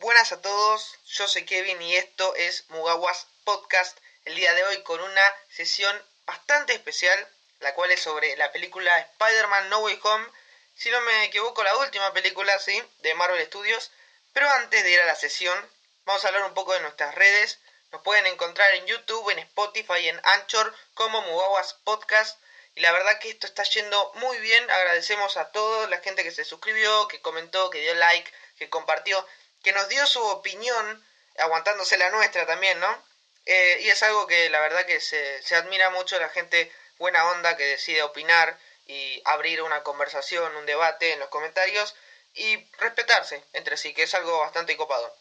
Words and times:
Buenas 0.00 0.32
a 0.32 0.40
todos, 0.40 0.96
yo 1.08 1.28
soy 1.28 1.44
Kevin 1.44 1.82
y 1.82 1.94
esto 1.94 2.34
es 2.36 2.64
Mugawas 2.70 3.26
Podcast. 3.44 3.98
El 4.24 4.34
día 4.34 4.54
de 4.54 4.64
hoy 4.64 4.82
con 4.82 4.98
una 4.98 5.36
sesión 5.50 5.94
bastante 6.24 6.72
especial, 6.72 7.28
la 7.58 7.74
cual 7.74 7.90
es 7.90 8.00
sobre 8.00 8.34
la 8.38 8.50
película 8.50 8.98
Spider-Man 8.98 9.68
No 9.68 9.80
Way 9.80 10.00
Home. 10.02 10.26
Si 10.74 10.88
no 10.88 11.02
me 11.02 11.24
equivoco, 11.24 11.62
la 11.62 11.76
última 11.76 12.14
película, 12.14 12.58
sí, 12.60 12.82
de 13.00 13.12
Marvel 13.12 13.44
Studios. 13.44 13.90
Pero 14.32 14.48
antes 14.48 14.82
de 14.82 14.90
ir 14.90 15.00
a 15.00 15.04
la 15.04 15.16
sesión, 15.16 15.70
vamos 16.06 16.24
a 16.24 16.28
hablar 16.28 16.44
un 16.44 16.54
poco 16.54 16.72
de 16.72 16.80
nuestras 16.80 17.14
redes. 17.14 17.58
Nos 17.92 18.00
pueden 18.00 18.24
encontrar 18.24 18.74
en 18.76 18.86
YouTube, 18.86 19.28
en 19.28 19.40
Spotify, 19.40 20.08
en 20.08 20.18
Anchor 20.24 20.74
como 20.94 21.20
Mugawas 21.20 21.74
Podcast. 21.84 22.40
Y 22.74 22.80
la 22.80 22.92
verdad 22.92 23.18
que 23.18 23.28
esto 23.28 23.46
está 23.46 23.64
yendo 23.64 24.12
muy 24.14 24.38
bien. 24.38 24.70
Agradecemos 24.70 25.36
a 25.36 25.50
toda 25.52 25.88
la 25.88 25.98
gente 25.98 26.22
que 26.22 26.30
se 26.30 26.46
suscribió, 26.46 27.06
que 27.08 27.20
comentó, 27.20 27.68
que 27.68 27.82
dio 27.82 27.94
like, 27.96 28.32
que 28.56 28.70
compartió, 28.70 29.26
que 29.62 29.72
nos 29.72 29.88
dio 29.88 30.06
su 30.06 30.22
opinión, 30.22 31.06
aguantándose 31.38 31.96
la 31.98 32.10
nuestra 32.10 32.46
también, 32.46 32.78
¿no? 32.80 33.04
Eh, 33.46 33.78
y 33.82 33.88
es 33.88 34.02
algo 34.02 34.26
que 34.26 34.50
la 34.50 34.60
verdad 34.60 34.86
que 34.86 35.00
se, 35.00 35.42
se 35.42 35.56
admira 35.56 35.90
mucho 35.90 36.18
la 36.18 36.28
gente 36.28 36.72
buena 36.98 37.26
onda 37.30 37.56
que 37.56 37.64
decide 37.64 38.02
opinar 38.02 38.58
y 38.86 39.22
abrir 39.24 39.62
una 39.62 39.82
conversación, 39.82 40.54
un 40.56 40.66
debate 40.66 41.12
en 41.12 41.20
los 41.20 41.28
comentarios 41.28 41.94
y 42.34 42.56
respetarse 42.78 43.42
entre 43.52 43.76
sí, 43.76 43.94
que 43.94 44.02
es 44.02 44.14
algo 44.14 44.38
bastante 44.40 44.76
copado. 44.76 45.16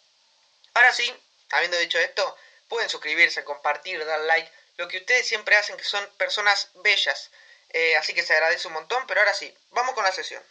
Ahora 0.73 0.93
sí, 0.93 1.13
habiendo 1.51 1.77
dicho 1.77 1.99
esto, 1.99 2.37
pueden 2.67 2.89
suscribirse, 2.89 3.43
compartir, 3.43 4.05
dar 4.05 4.19
like, 4.21 4.51
lo 4.77 4.87
que 4.87 4.97
ustedes 4.97 5.27
siempre 5.27 5.57
hacen, 5.57 5.77
que 5.77 5.83
son 5.83 6.05
personas 6.17 6.69
bellas. 6.75 7.31
Eh, 7.69 7.95
así 7.97 8.13
que 8.13 8.23
se 8.23 8.33
agradece 8.33 8.67
un 8.67 8.73
montón, 8.73 9.05
pero 9.07 9.19
ahora 9.19 9.33
sí, 9.33 9.55
vamos 9.71 9.93
con 9.93 10.03
la 10.03 10.11
sesión. 10.11 10.43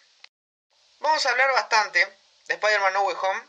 Vamos 1.01 1.25
a 1.25 1.31
hablar 1.31 1.51
bastante 1.53 2.05
de 2.47 2.55
Spider-Man 2.55 2.93
No 2.93 3.03
Way 3.03 3.17
Home. 3.21 3.43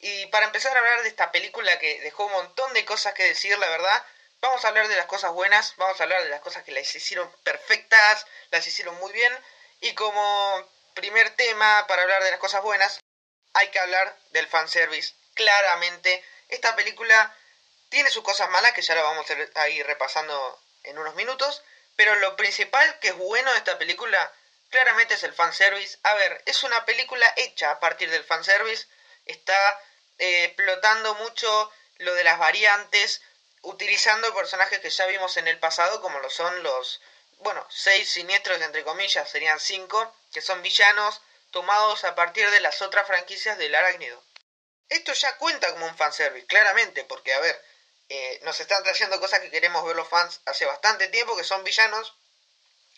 Y 0.00 0.26
para 0.26 0.46
empezar 0.46 0.76
a 0.76 0.80
hablar 0.80 1.02
de 1.02 1.08
esta 1.08 1.32
película 1.32 1.78
que 1.78 2.00
dejó 2.00 2.26
un 2.26 2.32
montón 2.32 2.72
de 2.74 2.84
cosas 2.84 3.14
que 3.14 3.24
decir, 3.24 3.56
la 3.58 3.68
verdad, 3.68 4.04
vamos 4.40 4.64
a 4.64 4.68
hablar 4.68 4.88
de 4.88 4.96
las 4.96 5.06
cosas 5.06 5.32
buenas, 5.32 5.74
vamos 5.76 5.98
a 5.98 6.02
hablar 6.02 6.22
de 6.22 6.28
las 6.28 6.40
cosas 6.40 6.62
que 6.64 6.72
las 6.72 6.94
hicieron 6.94 7.30
perfectas, 7.42 8.26
las 8.50 8.66
hicieron 8.66 8.94
muy 8.96 9.12
bien. 9.12 9.32
Y 9.80 9.94
como 9.94 10.70
primer 10.94 11.30
tema 11.30 11.86
para 11.86 12.02
hablar 12.02 12.22
de 12.22 12.30
las 12.30 12.40
cosas 12.40 12.62
buenas, 12.62 13.00
hay 13.54 13.68
que 13.68 13.78
hablar 13.78 14.16
del 14.30 14.46
fanservice. 14.48 15.14
Claramente, 15.34 16.24
esta 16.48 16.76
película 16.76 17.34
tiene 17.88 18.10
sus 18.10 18.24
cosas 18.24 18.50
malas, 18.50 18.72
que 18.72 18.82
ya 18.82 18.94
lo 18.94 19.02
vamos 19.02 19.26
a 19.54 19.68
ir 19.68 19.86
repasando 19.86 20.60
en 20.82 20.98
unos 20.98 21.14
minutos. 21.14 21.62
Pero 21.96 22.14
lo 22.16 22.36
principal 22.36 22.98
que 22.98 23.08
es 23.08 23.16
bueno 23.16 23.52
de 23.52 23.58
esta 23.58 23.78
película, 23.78 24.32
claramente 24.70 25.14
es 25.14 25.22
el 25.22 25.32
fanservice. 25.32 25.98
A 26.02 26.14
ver, 26.14 26.42
es 26.46 26.64
una 26.64 26.84
película 26.84 27.32
hecha 27.36 27.70
a 27.70 27.80
partir 27.80 28.10
del 28.10 28.24
fanservice. 28.24 28.86
Está 29.26 29.80
eh, 30.18 30.44
explotando 30.44 31.14
mucho 31.14 31.72
lo 31.98 32.14
de 32.14 32.24
las 32.24 32.38
variantes, 32.38 33.22
utilizando 33.62 34.34
personajes 34.34 34.78
que 34.80 34.90
ya 34.90 35.06
vimos 35.06 35.36
en 35.36 35.48
el 35.48 35.58
pasado, 35.58 36.00
como 36.00 36.18
lo 36.20 36.30
son 36.30 36.62
los, 36.62 37.00
bueno, 37.38 37.66
seis 37.70 38.10
siniestros, 38.10 38.60
entre 38.60 38.84
comillas, 38.84 39.28
serían 39.30 39.58
cinco, 39.58 40.14
que 40.32 40.40
son 40.40 40.62
villanos 40.62 41.20
tomados 41.50 42.04
a 42.04 42.14
partir 42.14 42.50
de 42.50 42.60
las 42.60 42.82
otras 42.82 43.06
franquicias 43.06 43.56
del 43.58 43.74
arácnido. 43.74 44.22
Esto 44.88 45.12
ya 45.12 45.36
cuenta 45.38 45.70
como 45.72 45.86
un 45.86 45.96
fanservice, 45.96 46.46
claramente, 46.46 47.04
porque, 47.04 47.32
a 47.32 47.40
ver, 47.40 47.64
eh, 48.08 48.40
nos 48.42 48.60
están 48.60 48.82
trayendo 48.82 49.18
cosas 49.18 49.40
que 49.40 49.50
queremos 49.50 49.84
ver 49.84 49.96
los 49.96 50.08
fans 50.08 50.40
hace 50.44 50.66
bastante 50.66 51.08
tiempo, 51.08 51.36
que 51.36 51.44
son 51.44 51.64
villanos, 51.64 52.14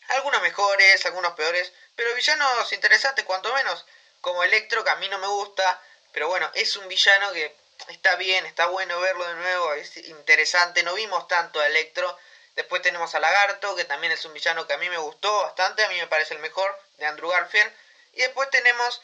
algunos 0.08 0.42
mejores, 0.42 1.04
algunos 1.06 1.34
peores, 1.34 1.72
pero 1.94 2.14
villanos 2.14 2.72
interesantes 2.72 3.24
cuanto 3.24 3.52
menos, 3.54 3.84
como 4.20 4.42
Electro, 4.42 4.82
que 4.82 4.90
a 4.90 4.96
mí 4.96 5.08
no 5.08 5.18
me 5.18 5.28
gusta, 5.28 5.80
pero 6.16 6.28
bueno, 6.28 6.50
es 6.54 6.74
un 6.76 6.88
villano 6.88 7.30
que 7.34 7.54
está 7.88 8.16
bien, 8.16 8.46
está 8.46 8.68
bueno 8.68 8.98
verlo 9.00 9.28
de 9.28 9.34
nuevo, 9.34 9.74
es 9.74 9.98
interesante, 9.98 10.82
no 10.82 10.94
vimos 10.94 11.28
tanto 11.28 11.60
a 11.60 11.66
Electro, 11.66 12.18
después 12.54 12.80
tenemos 12.80 13.14
a 13.14 13.20
Lagarto, 13.20 13.76
que 13.76 13.84
también 13.84 14.14
es 14.14 14.24
un 14.24 14.32
villano 14.32 14.66
que 14.66 14.72
a 14.72 14.78
mí 14.78 14.88
me 14.88 14.96
gustó 14.96 15.42
bastante, 15.42 15.84
a 15.84 15.90
mí 15.90 15.96
me 15.96 16.06
parece 16.06 16.32
el 16.32 16.40
mejor, 16.40 16.74
de 16.96 17.04
Andrew 17.04 17.28
Garfield, 17.28 17.70
y 18.14 18.22
después 18.22 18.48
tenemos 18.48 19.02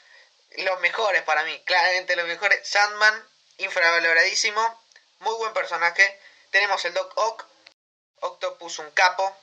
los 0.53 0.81
mejores 0.81 1.21
para 1.25 1.45
mí, 1.45 1.62
claramente 1.67 2.17
los 2.17 2.27
mejores, 2.27 2.67
Sandman, 2.67 3.29
infravaloradísimo, 3.59 4.83
muy 5.19 5.34
buen 5.34 5.53
personaje. 5.53 6.19
Tenemos 6.50 6.83
el 6.87 6.94
Doc 6.94 7.12
Ock, 7.17 7.44
Octopus 8.21 8.79
un 8.79 8.91
capo, 8.93 9.37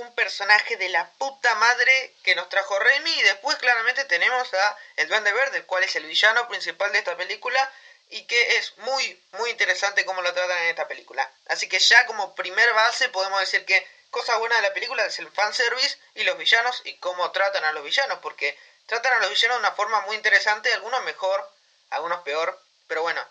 un 0.00 0.14
personaje 0.14 0.76
de 0.76 0.88
la 0.88 1.10
puta 1.12 1.54
madre 1.56 2.14
que 2.22 2.34
nos 2.34 2.48
trajo 2.48 2.78
Remy 2.78 3.10
y 3.10 3.22
después 3.22 3.56
claramente 3.58 4.04
tenemos 4.06 4.52
a 4.54 4.78
el 4.96 5.08
Duende 5.08 5.32
Verde, 5.32 5.58
el 5.58 5.66
cual 5.66 5.84
es 5.84 5.94
el 5.96 6.06
villano 6.06 6.48
principal 6.48 6.90
de 6.92 6.98
esta 6.98 7.16
película 7.16 7.72
y 8.08 8.26
que 8.26 8.56
es 8.56 8.76
muy 8.78 9.22
muy 9.32 9.50
interesante 9.50 10.04
cómo 10.04 10.22
lo 10.22 10.32
tratan 10.34 10.58
en 10.58 10.70
esta 10.70 10.88
película. 10.88 11.30
Así 11.46 11.68
que 11.68 11.78
ya 11.78 12.06
como 12.06 12.34
primer 12.34 12.72
base 12.72 13.08
podemos 13.10 13.40
decir 13.40 13.64
que 13.64 13.86
cosa 14.10 14.36
buena 14.38 14.56
de 14.56 14.62
la 14.62 14.74
película 14.74 15.04
es 15.04 15.18
el 15.18 15.30
fanservice 15.30 15.98
y 16.14 16.24
los 16.24 16.36
villanos 16.36 16.80
y 16.84 16.96
cómo 16.96 17.30
tratan 17.30 17.64
a 17.64 17.72
los 17.72 17.84
villanos, 17.84 18.18
porque 18.20 18.58
tratan 18.86 19.14
a 19.14 19.18
los 19.20 19.30
villanos 19.30 19.58
de 19.58 19.66
una 19.66 19.76
forma 19.76 20.00
muy 20.02 20.16
interesante, 20.16 20.72
algunos 20.72 21.02
mejor, 21.04 21.48
algunos 21.90 22.22
peor, 22.22 22.60
pero 22.88 23.02
bueno, 23.02 23.24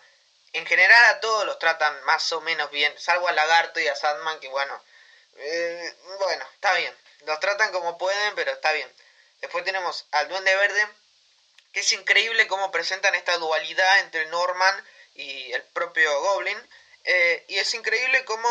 en 0.52 0.66
general 0.66 1.04
a 1.06 1.20
todos 1.20 1.44
los 1.44 1.58
tratan 1.58 2.02
más 2.04 2.32
o 2.32 2.40
menos 2.40 2.70
bien, 2.70 2.98
salvo 2.98 3.28
a 3.28 3.32
Lagarto 3.32 3.80
y 3.80 3.88
a 3.88 3.96
Sandman, 3.96 4.40
que 4.40 4.48
bueno, 4.48 4.82
eh, 5.36 5.94
bueno, 6.18 6.44
está 6.54 6.74
bien. 6.74 6.94
Los 7.26 7.40
tratan 7.40 7.72
como 7.72 7.98
pueden, 7.98 8.34
pero 8.34 8.52
está 8.52 8.72
bien. 8.72 8.90
Después 9.40 9.64
tenemos 9.64 10.06
al 10.12 10.28
Duende 10.28 10.54
Verde, 10.54 10.88
que 11.72 11.80
es 11.80 11.92
increíble 11.92 12.46
cómo 12.46 12.70
presentan 12.70 13.14
esta 13.14 13.36
dualidad 13.38 14.00
entre 14.00 14.26
Norman 14.26 14.84
y 15.14 15.52
el 15.52 15.62
propio 15.62 16.20
Goblin. 16.20 16.58
Eh, 17.04 17.44
y 17.48 17.58
es 17.58 17.72
increíble 17.74 18.24
cómo 18.24 18.48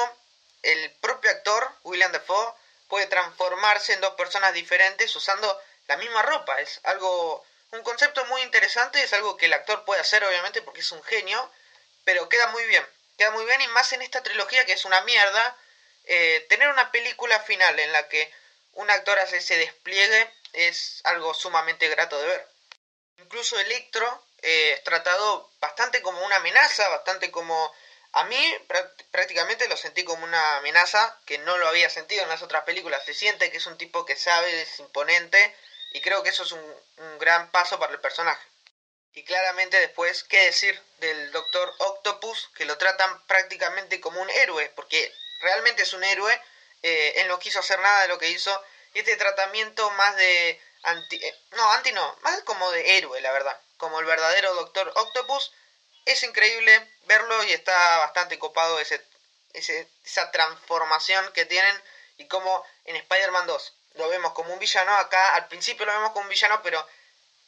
el 0.64 0.92
propio 1.02 1.30
actor, 1.32 1.72
William 1.84 2.12
Defoe, 2.12 2.54
puede 2.88 3.08
transformarse 3.08 3.94
en 3.94 4.02
dos 4.02 4.16
personas 4.16 4.54
diferentes 4.54 5.16
usando 5.16 5.62
la 5.88 5.98
misma 5.98 6.22
ropa. 6.24 6.60
Es 6.60 6.80
algo, 6.84 7.46
un 7.72 7.84
concepto 7.84 8.26
muy 8.26 8.42
interesante, 8.42 9.02
es 9.04 9.14
algo 9.14 9.38
que 9.38 9.46
el 9.46 9.54
actor 9.54 9.86
puede 9.86 10.02
hacer 10.02 10.24
obviamente 10.24 10.62
porque 10.62 10.82
es 10.82 10.92
un 10.92 11.04
genio 11.04 11.52
pero 12.10 12.28
queda 12.28 12.48
muy 12.48 12.66
bien. 12.66 12.84
Queda 13.20 13.30
muy 13.30 13.46
bien 13.46 13.62
y 13.62 13.68
más 13.68 13.94
en 13.94 14.02
esta 14.02 14.24
trilogía 14.24 14.66
que 14.66 14.74
es 14.74 14.84
una 14.84 15.02
mierda. 15.02 15.56
Eh, 16.12 16.44
tener 16.50 16.68
una 16.70 16.92
película 16.92 17.40
final 17.42 17.80
en 17.80 17.92
la 17.94 18.10
que 18.10 18.34
un 18.74 18.90
actor 18.90 19.20
hace 19.20 19.38
ese 19.38 19.58
despliegue 19.58 20.34
es 20.54 21.02
algo 21.04 21.36
sumamente 21.36 21.88
grato 21.88 22.20
de 22.20 22.26
ver. 22.26 22.48
Incluso 23.20 23.60
Electro 23.60 24.26
eh, 24.42 24.74
es 24.74 24.84
tratado 24.84 25.52
bastante 25.60 26.02
como 26.02 26.26
una 26.26 26.38
amenaza, 26.38 26.90
bastante 26.90 27.30
como... 27.30 27.72
A 28.14 28.24
mí 28.24 28.58
prácticamente 29.12 29.68
lo 29.68 29.78
sentí 29.78 30.04
como 30.04 30.24
una 30.24 30.58
amenaza 30.58 31.16
que 31.28 31.38
no 31.38 31.60
lo 31.60 31.68
había 31.68 31.92
sentido 31.92 32.24
en 32.24 32.30
las 32.30 32.42
otras 32.42 32.64
películas. 32.64 33.06
Se 33.06 33.14
siente 33.14 33.52
que 33.52 33.58
es 33.58 33.68
un 33.68 33.78
tipo 33.78 34.04
que 34.04 34.16
sabe, 34.16 34.64
es 34.64 34.80
imponente 34.80 35.56
y 35.94 36.02
creo 36.02 36.24
que 36.24 36.30
eso 36.30 36.42
es 36.42 36.52
un 36.52 37.20
gran 37.20 37.52
paso 37.52 37.78
para 37.78 37.94
el 37.94 38.02
personaje. 38.02 38.42
Y 39.14 39.24
claramente 39.26 39.80
después, 39.80 40.24
¿qué 40.24 40.46
decir 40.46 40.82
del 40.98 41.32
Doctor 41.32 41.72
Octopus? 41.78 42.50
Que 42.56 42.66
lo 42.66 42.80
tratan 42.80 43.24
prácticamente 43.28 44.02
como 44.02 44.22
un 44.22 44.30
héroe, 44.32 44.72
porque 44.76 45.14
realmente 45.40 45.84
es 45.84 45.94
un 45.94 46.04
héroe. 46.04 46.42
Eh, 46.82 47.14
él 47.18 47.28
no 47.28 47.40
quiso 47.40 47.60
hacer 47.60 47.80
nada 47.80 48.04
de 48.04 48.08
lo 48.08 48.18
que 48.18 48.30
hizo. 48.30 48.64
Y 48.94 49.00
este 49.00 49.16
tratamiento 49.18 49.90
más 49.92 50.16
de... 50.16 50.62
Anti, 50.84 51.18
eh, 51.18 51.36
no, 51.52 51.72
anti 51.74 51.92
no, 51.92 52.18
más 52.22 52.42
como 52.44 52.72
de 52.72 52.98
héroe, 52.98 53.20
la 53.22 53.32
verdad. 53.32 53.60
Como 53.78 54.00
el 54.00 54.06
verdadero 54.06 54.54
Doctor 54.56 54.92
Octopus. 54.96 55.52
Es 56.06 56.24
increíble 56.24 56.90
verlo 57.04 57.44
y 57.44 57.52
está 57.52 57.98
bastante 58.00 58.40
copado 58.40 58.80
ese, 58.80 59.06
esa 59.54 60.32
transformación 60.32 61.32
que 61.34 61.46
tienen. 61.46 61.84
Y 62.18 62.28
como 62.28 62.66
en 62.86 62.96
Spider-Man 62.96 63.48
2 63.48 63.74
lo 63.96 64.10
vemos 64.10 64.34
como 64.34 64.54
un 64.54 64.60
villano, 64.60 64.96
acá 64.96 65.36
al 65.36 65.48
principio 65.48 65.86
lo 65.86 65.92
vemos 65.92 66.12
como 66.12 66.24
un 66.24 66.30
villano, 66.30 66.62
pero 66.64 66.86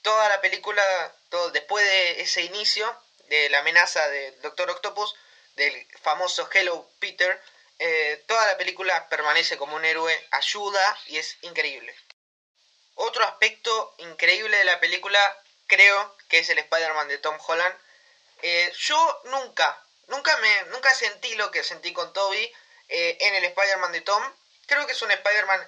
toda 0.01 0.27
la 0.29 0.41
película, 0.41 0.83
todo, 1.29 1.51
después 1.51 1.85
de 1.85 2.21
ese 2.21 2.41
inicio 2.43 2.93
de 3.29 3.49
la 3.49 3.59
amenaza 3.59 4.07
del 4.09 4.41
Doctor 4.41 4.69
Octopus, 4.69 5.15
del 5.55 5.87
famoso 6.01 6.49
Hello 6.51 6.89
Peter, 6.99 7.41
eh, 7.83 8.23
toda 8.27 8.45
la 8.45 8.57
película 8.57 9.09
permanece 9.09 9.57
como 9.57 9.75
un 9.75 9.83
héroe, 9.83 10.27
ayuda 10.31 10.97
y 11.07 11.17
es 11.17 11.37
increíble. 11.41 11.95
Otro 12.95 13.23
aspecto 13.23 13.95
increíble 13.97 14.55
de 14.57 14.65
la 14.65 14.79
película 14.79 15.19
creo 15.67 16.15
que 16.29 16.39
es 16.39 16.49
el 16.49 16.59
Spider-Man 16.59 17.07
de 17.07 17.17
Tom 17.17 17.37
Holland. 17.45 17.75
Eh, 18.43 18.71
yo 18.77 19.21
nunca, 19.25 19.83
nunca 20.07 20.37
me, 20.37 20.63
nunca 20.65 20.93
sentí 20.93 21.33
lo 21.35 21.49
que 21.49 21.63
sentí 21.63 21.91
con 21.91 22.13
Toby 22.13 22.53
eh, 22.89 23.17
en 23.19 23.35
el 23.35 23.45
Spider-Man 23.45 23.91
de 23.91 24.01
Tom. 24.01 24.23
Creo 24.67 24.85
que 24.85 24.93
es 24.93 25.01
un 25.01 25.11
Spider-Man 25.11 25.67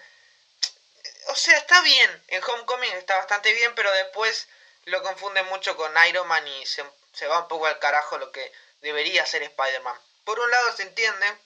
o 1.27 1.35
sea, 1.35 1.57
está 1.57 1.81
bien. 1.81 2.23
En 2.27 2.43
Homecoming 2.43 2.93
está 2.93 3.17
bastante 3.17 3.53
bien, 3.53 3.73
pero 3.75 3.91
después 3.91 4.47
lo 4.85 5.01
confunden 5.01 5.45
mucho 5.47 5.75
con 5.77 5.91
Iron 6.07 6.27
Man 6.27 6.47
y 6.47 6.65
se, 6.65 6.83
va 7.27 7.39
un 7.39 7.47
poco 7.47 7.65
al 7.65 7.79
carajo 7.79 8.17
lo 8.17 8.31
que 8.31 8.51
debería 8.81 9.25
ser 9.25 9.43
Spider-Man. 9.43 9.97
Por 10.25 10.39
un 10.39 10.49
lado 10.51 10.75
se 10.75 10.83
entiende 10.83 11.37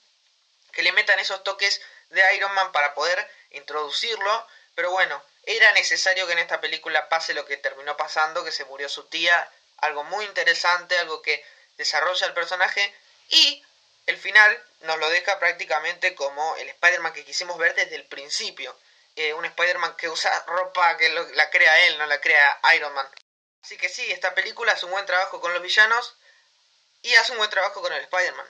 que 0.72 0.82
le 0.82 0.92
metan 0.92 1.18
esos 1.18 1.42
toques 1.44 1.80
de 2.10 2.34
Iron 2.34 2.52
Man 2.54 2.72
para 2.72 2.94
poder 2.94 3.30
introducirlo, 3.50 4.46
pero 4.74 4.90
bueno, 4.90 5.22
era 5.44 5.72
necesario 5.72 6.26
que 6.26 6.32
en 6.32 6.38
esta 6.38 6.60
película 6.60 7.08
pase 7.08 7.34
lo 7.34 7.46
que 7.46 7.56
terminó 7.56 7.96
pasando, 7.96 8.44
que 8.44 8.52
se 8.52 8.64
murió 8.66 8.88
su 8.88 9.04
tía, 9.08 9.50
algo 9.78 10.04
muy 10.04 10.24
interesante, 10.24 10.98
algo 10.98 11.22
que 11.22 11.44
desarrolla 11.76 12.26
el 12.26 12.34
personaje 12.34 12.94
y 13.30 13.64
el 14.06 14.16
final 14.16 14.62
nos 14.80 14.98
lo 14.98 15.08
deja 15.10 15.38
prácticamente 15.38 16.14
como 16.14 16.56
el 16.56 16.68
Spider-Man 16.68 17.12
que 17.12 17.24
quisimos 17.24 17.58
ver 17.58 17.74
desde 17.74 17.96
el 17.96 18.06
principio. 18.06 18.78
Eh, 19.16 19.34
un 19.34 19.44
Spider-Man 19.44 19.96
que 19.96 20.08
usa 20.08 20.44
ropa 20.46 20.96
que 20.96 21.08
la 21.08 21.50
crea 21.50 21.86
él, 21.86 21.98
no 21.98 22.06
la 22.06 22.20
crea 22.20 22.60
Iron 22.74 22.94
Man. 22.94 23.08
Así 23.62 23.76
que 23.76 23.88
sí, 23.88 24.10
esta 24.12 24.34
película 24.34 24.72
hace 24.72 24.86
un 24.86 24.92
buen 24.92 25.06
trabajo 25.06 25.40
con 25.40 25.52
los 25.52 25.62
villanos 25.62 26.16
y 27.02 27.14
hace 27.16 27.32
un 27.32 27.38
buen 27.38 27.50
trabajo 27.50 27.82
con 27.82 27.92
el 27.92 28.02
Spider-Man. 28.02 28.48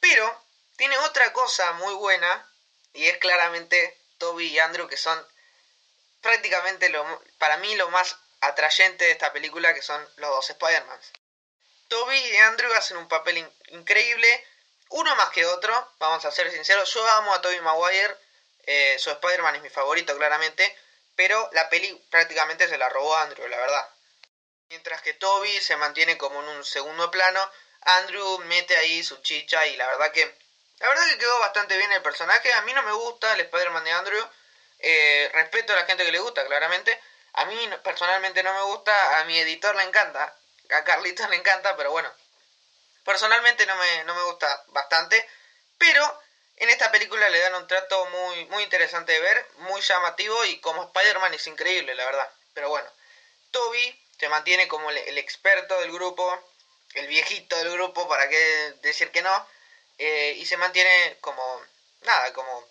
Pero 0.00 0.43
tiene 0.76 0.98
otra 0.98 1.32
cosa 1.32 1.72
muy 1.74 1.94
buena 1.94 2.50
y 2.92 3.06
es 3.06 3.18
claramente 3.18 3.98
Toby 4.18 4.46
y 4.46 4.58
Andrew 4.58 4.88
que 4.88 4.96
son 4.96 5.26
prácticamente 6.20 6.88
lo, 6.88 7.22
para 7.38 7.58
mí 7.58 7.74
lo 7.76 7.88
más 7.90 8.16
atrayente 8.40 9.04
de 9.04 9.10
esta 9.12 9.32
película 9.32 9.74
que 9.74 9.82
son 9.82 10.02
los 10.16 10.30
dos 10.30 10.50
Spider-Mans. 10.50 11.12
Toby 11.88 12.16
y 12.16 12.36
Andrew 12.36 12.72
hacen 12.74 12.96
un 12.96 13.08
papel 13.08 13.46
increíble, 13.68 14.46
uno 14.88 15.14
más 15.16 15.30
que 15.30 15.44
otro, 15.46 15.92
vamos 15.98 16.24
a 16.24 16.30
ser 16.30 16.50
sinceros, 16.50 16.92
yo 16.92 17.06
amo 17.12 17.34
a 17.34 17.42
Toby 17.42 17.60
Maguire, 17.60 18.16
eh, 18.66 18.96
su 18.98 19.10
Spider-Man 19.10 19.56
es 19.56 19.62
mi 19.62 19.68
favorito 19.68 20.16
claramente, 20.16 20.76
pero 21.14 21.48
la 21.52 21.68
peli 21.68 21.92
prácticamente 22.10 22.68
se 22.68 22.78
la 22.78 22.88
robó 22.88 23.14
Andrew, 23.16 23.46
la 23.48 23.58
verdad. 23.58 23.90
Mientras 24.70 25.02
que 25.02 25.14
Toby 25.14 25.60
se 25.60 25.76
mantiene 25.76 26.16
como 26.16 26.42
en 26.42 26.48
un 26.48 26.64
segundo 26.64 27.10
plano, 27.10 27.50
Andrew 27.82 28.38
mete 28.46 28.76
ahí 28.76 29.04
su 29.04 29.20
chicha 29.20 29.66
y 29.66 29.76
la 29.76 29.86
verdad 29.86 30.10
que 30.10 30.34
la 30.80 30.88
verdad 30.88 31.06
que 31.08 31.18
quedó 31.18 31.38
bastante 31.40 31.76
bien 31.76 31.92
el 31.92 32.02
personaje. 32.02 32.52
A 32.52 32.62
mí 32.62 32.72
no 32.72 32.82
me 32.82 32.92
gusta 32.92 33.32
el 33.34 33.40
Spider-Man 33.40 33.84
de 33.84 33.92
Andrew. 33.92 34.28
Eh, 34.80 35.30
respeto 35.32 35.72
a 35.72 35.76
la 35.76 35.86
gente 35.86 36.04
que 36.04 36.12
le 36.12 36.18
gusta, 36.18 36.44
claramente. 36.46 37.00
A 37.34 37.44
mí 37.46 37.70
personalmente 37.82 38.42
no 38.42 38.52
me 38.54 38.62
gusta, 38.62 39.20
a 39.20 39.24
mi 39.24 39.38
editor 39.38 39.74
le 39.74 39.82
encanta, 39.82 40.36
a 40.70 40.84
Carlitos 40.84 41.28
le 41.30 41.36
encanta, 41.36 41.76
pero 41.76 41.90
bueno, 41.90 42.12
personalmente 43.04 43.66
no 43.66 43.74
me, 43.76 44.04
no 44.04 44.14
me 44.14 44.22
gusta 44.24 44.64
bastante. 44.68 45.28
Pero 45.78 46.22
en 46.56 46.70
esta 46.70 46.92
película 46.92 47.28
le 47.28 47.40
dan 47.40 47.54
un 47.56 47.66
trato 47.66 48.06
muy, 48.06 48.44
muy 48.46 48.62
interesante 48.62 49.12
de 49.12 49.20
ver, 49.20 49.46
muy 49.56 49.80
llamativo 49.80 50.44
y 50.44 50.60
como 50.60 50.84
Spider-Man 50.84 51.34
es 51.34 51.46
increíble, 51.46 51.94
la 51.94 52.04
verdad. 52.04 52.30
Pero 52.54 52.68
bueno, 52.68 52.88
Toby 53.50 54.00
se 54.18 54.28
mantiene 54.28 54.68
como 54.68 54.90
el, 54.90 55.18
experto 55.18 55.80
del 55.80 55.92
grupo, 55.92 56.38
el 56.94 57.08
viejito 57.08 57.56
del 57.56 57.72
grupo, 57.72 58.08
para 58.08 58.28
qué 58.28 58.74
decir 58.82 59.10
que 59.10 59.22
no, 59.22 59.48
eh, 59.98 60.34
y 60.38 60.46
se 60.46 60.56
mantiene 60.56 61.18
como, 61.20 61.62
nada, 62.02 62.32
como 62.32 62.68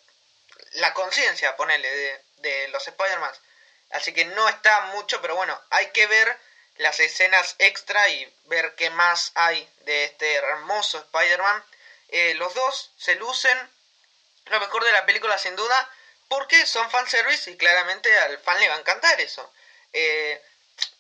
la 0.74 0.94
conciencia, 0.94 1.56
ponele, 1.56 2.24
de, 2.38 2.68
los 2.70 2.88
Spider-Man. 2.88 3.34
Así 3.92 4.14
que 4.14 4.26
no 4.26 4.50
está 4.50 4.82
mucho, 4.88 5.22
pero 5.22 5.36
bueno, 5.36 5.60
hay 5.70 5.88
que 5.92 6.08
ver 6.08 6.38
las 6.78 7.00
escenas 7.00 7.56
extra 7.60 8.10
y 8.10 8.34
ver 8.46 8.76
qué 8.76 8.90
más 8.90 9.32
hay 9.36 9.70
de 9.82 10.06
este 10.06 10.34
hermoso 10.34 10.98
Spider-Man. 10.98 11.64
Eh, 12.10 12.34
los 12.36 12.54
dos 12.54 12.92
se 12.98 13.16
lucen 13.16 13.58
lo 14.46 14.60
mejor 14.60 14.84
de 14.84 14.92
la 14.92 15.06
película 15.06 15.38
sin 15.38 15.56
duda 15.56 15.90
porque 16.28 16.66
son 16.66 16.90
fanservice 16.90 17.52
y 17.52 17.58
claramente 17.58 18.12
al 18.20 18.40
fan 18.40 18.60
le 18.60 18.68
va 18.68 18.76
a 18.76 18.80
encantar 18.80 19.20
eso. 19.22 19.54
Eh, 19.94 20.42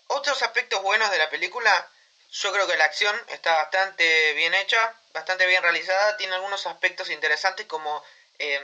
otros 0.07 0.41
aspectos 0.43 0.81
buenos 0.83 1.09
de 1.11 1.17
la 1.17 1.29
película, 1.29 1.91
yo 2.33 2.51
creo 2.51 2.67
que 2.67 2.77
la 2.77 2.85
acción 2.85 3.15
está 3.27 3.53
bastante 3.53 4.33
bien 4.33 4.53
hecha, 4.55 4.95
bastante 5.13 5.45
bien 5.45 5.61
realizada, 5.61 6.17
tiene 6.17 6.33
algunos 6.33 6.65
aspectos 6.65 7.11
interesantes 7.11 7.67
como 7.67 8.03
eh, 8.39 8.59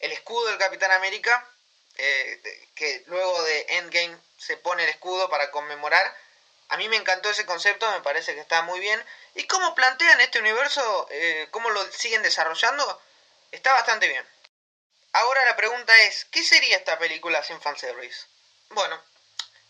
el 0.00 0.12
escudo 0.12 0.48
del 0.48 0.58
Capitán 0.58 0.90
América, 0.92 1.48
eh, 1.96 2.68
que 2.74 3.04
luego 3.06 3.42
de 3.44 3.66
Endgame 3.70 4.18
se 4.36 4.58
pone 4.58 4.84
el 4.84 4.90
escudo 4.90 5.30
para 5.30 5.50
conmemorar. 5.50 6.14
A 6.68 6.76
mí 6.76 6.88
me 6.90 6.96
encantó 6.96 7.30
ese 7.30 7.46
concepto, 7.46 7.90
me 7.90 8.02
parece 8.02 8.34
que 8.34 8.40
está 8.40 8.60
muy 8.62 8.80
bien. 8.80 9.02
Y 9.34 9.46
cómo 9.46 9.74
plantean 9.74 10.20
este 10.20 10.40
universo, 10.40 11.08
eh, 11.10 11.48
cómo 11.52 11.70
lo 11.70 11.90
siguen 11.92 12.22
desarrollando, 12.22 13.00
está 13.50 13.72
bastante 13.72 14.08
bien. 14.08 14.26
Ahora 15.12 15.42
la 15.46 15.56
pregunta 15.56 15.96
es, 16.02 16.26
¿qué 16.26 16.42
sería 16.42 16.76
esta 16.76 16.98
película 16.98 17.42
sin 17.42 17.62
fanservice? 17.62 18.26
Bueno, 18.70 19.02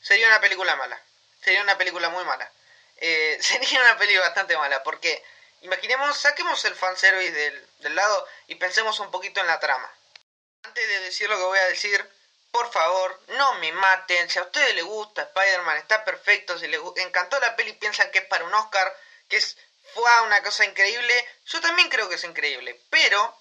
sería 0.02 0.26
una 0.26 0.40
película 0.40 0.74
mala. 0.74 1.00
Sería 1.44 1.62
una 1.62 1.78
película 1.78 2.08
muy 2.08 2.24
mala. 2.24 2.50
Eh, 2.98 3.38
sería 3.42 3.80
una 3.80 3.98
película 3.98 4.26
bastante 4.26 4.56
mala, 4.56 4.82
porque 4.82 5.22
imaginemos, 5.62 6.16
saquemos 6.16 6.64
el 6.64 6.74
fanservice 6.74 7.32
del, 7.32 7.68
del 7.80 7.94
lado 7.94 8.26
y 8.46 8.54
pensemos 8.56 8.98
un 9.00 9.10
poquito 9.10 9.40
en 9.40 9.46
la 9.46 9.60
trama. 9.60 9.90
Antes 10.62 10.88
de 10.88 11.00
decir 11.00 11.28
lo 11.28 11.36
que 11.36 11.44
voy 11.44 11.58
a 11.58 11.68
decir, 11.68 12.10
por 12.56 12.72
favor, 12.72 13.20
no 13.28 13.54
me 13.56 13.70
maten. 13.72 14.30
Si 14.30 14.38
a 14.38 14.42
ustedes 14.42 14.74
les 14.74 14.84
gusta 14.84 15.22
Spider-Man, 15.22 15.76
está 15.76 16.04
perfecto. 16.04 16.58
Si 16.58 16.66
les 16.66 16.80
encantó 16.96 17.38
la 17.38 17.54
peli 17.54 17.74
piensan 17.74 18.10
que 18.10 18.20
es 18.20 18.24
para 18.24 18.44
un 18.44 18.54
Oscar, 18.54 18.96
que 19.28 19.36
es, 19.36 19.58
fue 19.92 20.10
una 20.22 20.42
cosa 20.42 20.64
increíble, 20.64 21.28
yo 21.44 21.60
también 21.60 21.90
creo 21.90 22.08
que 22.08 22.14
es 22.14 22.24
increíble. 22.24 22.80
Pero 22.88 23.38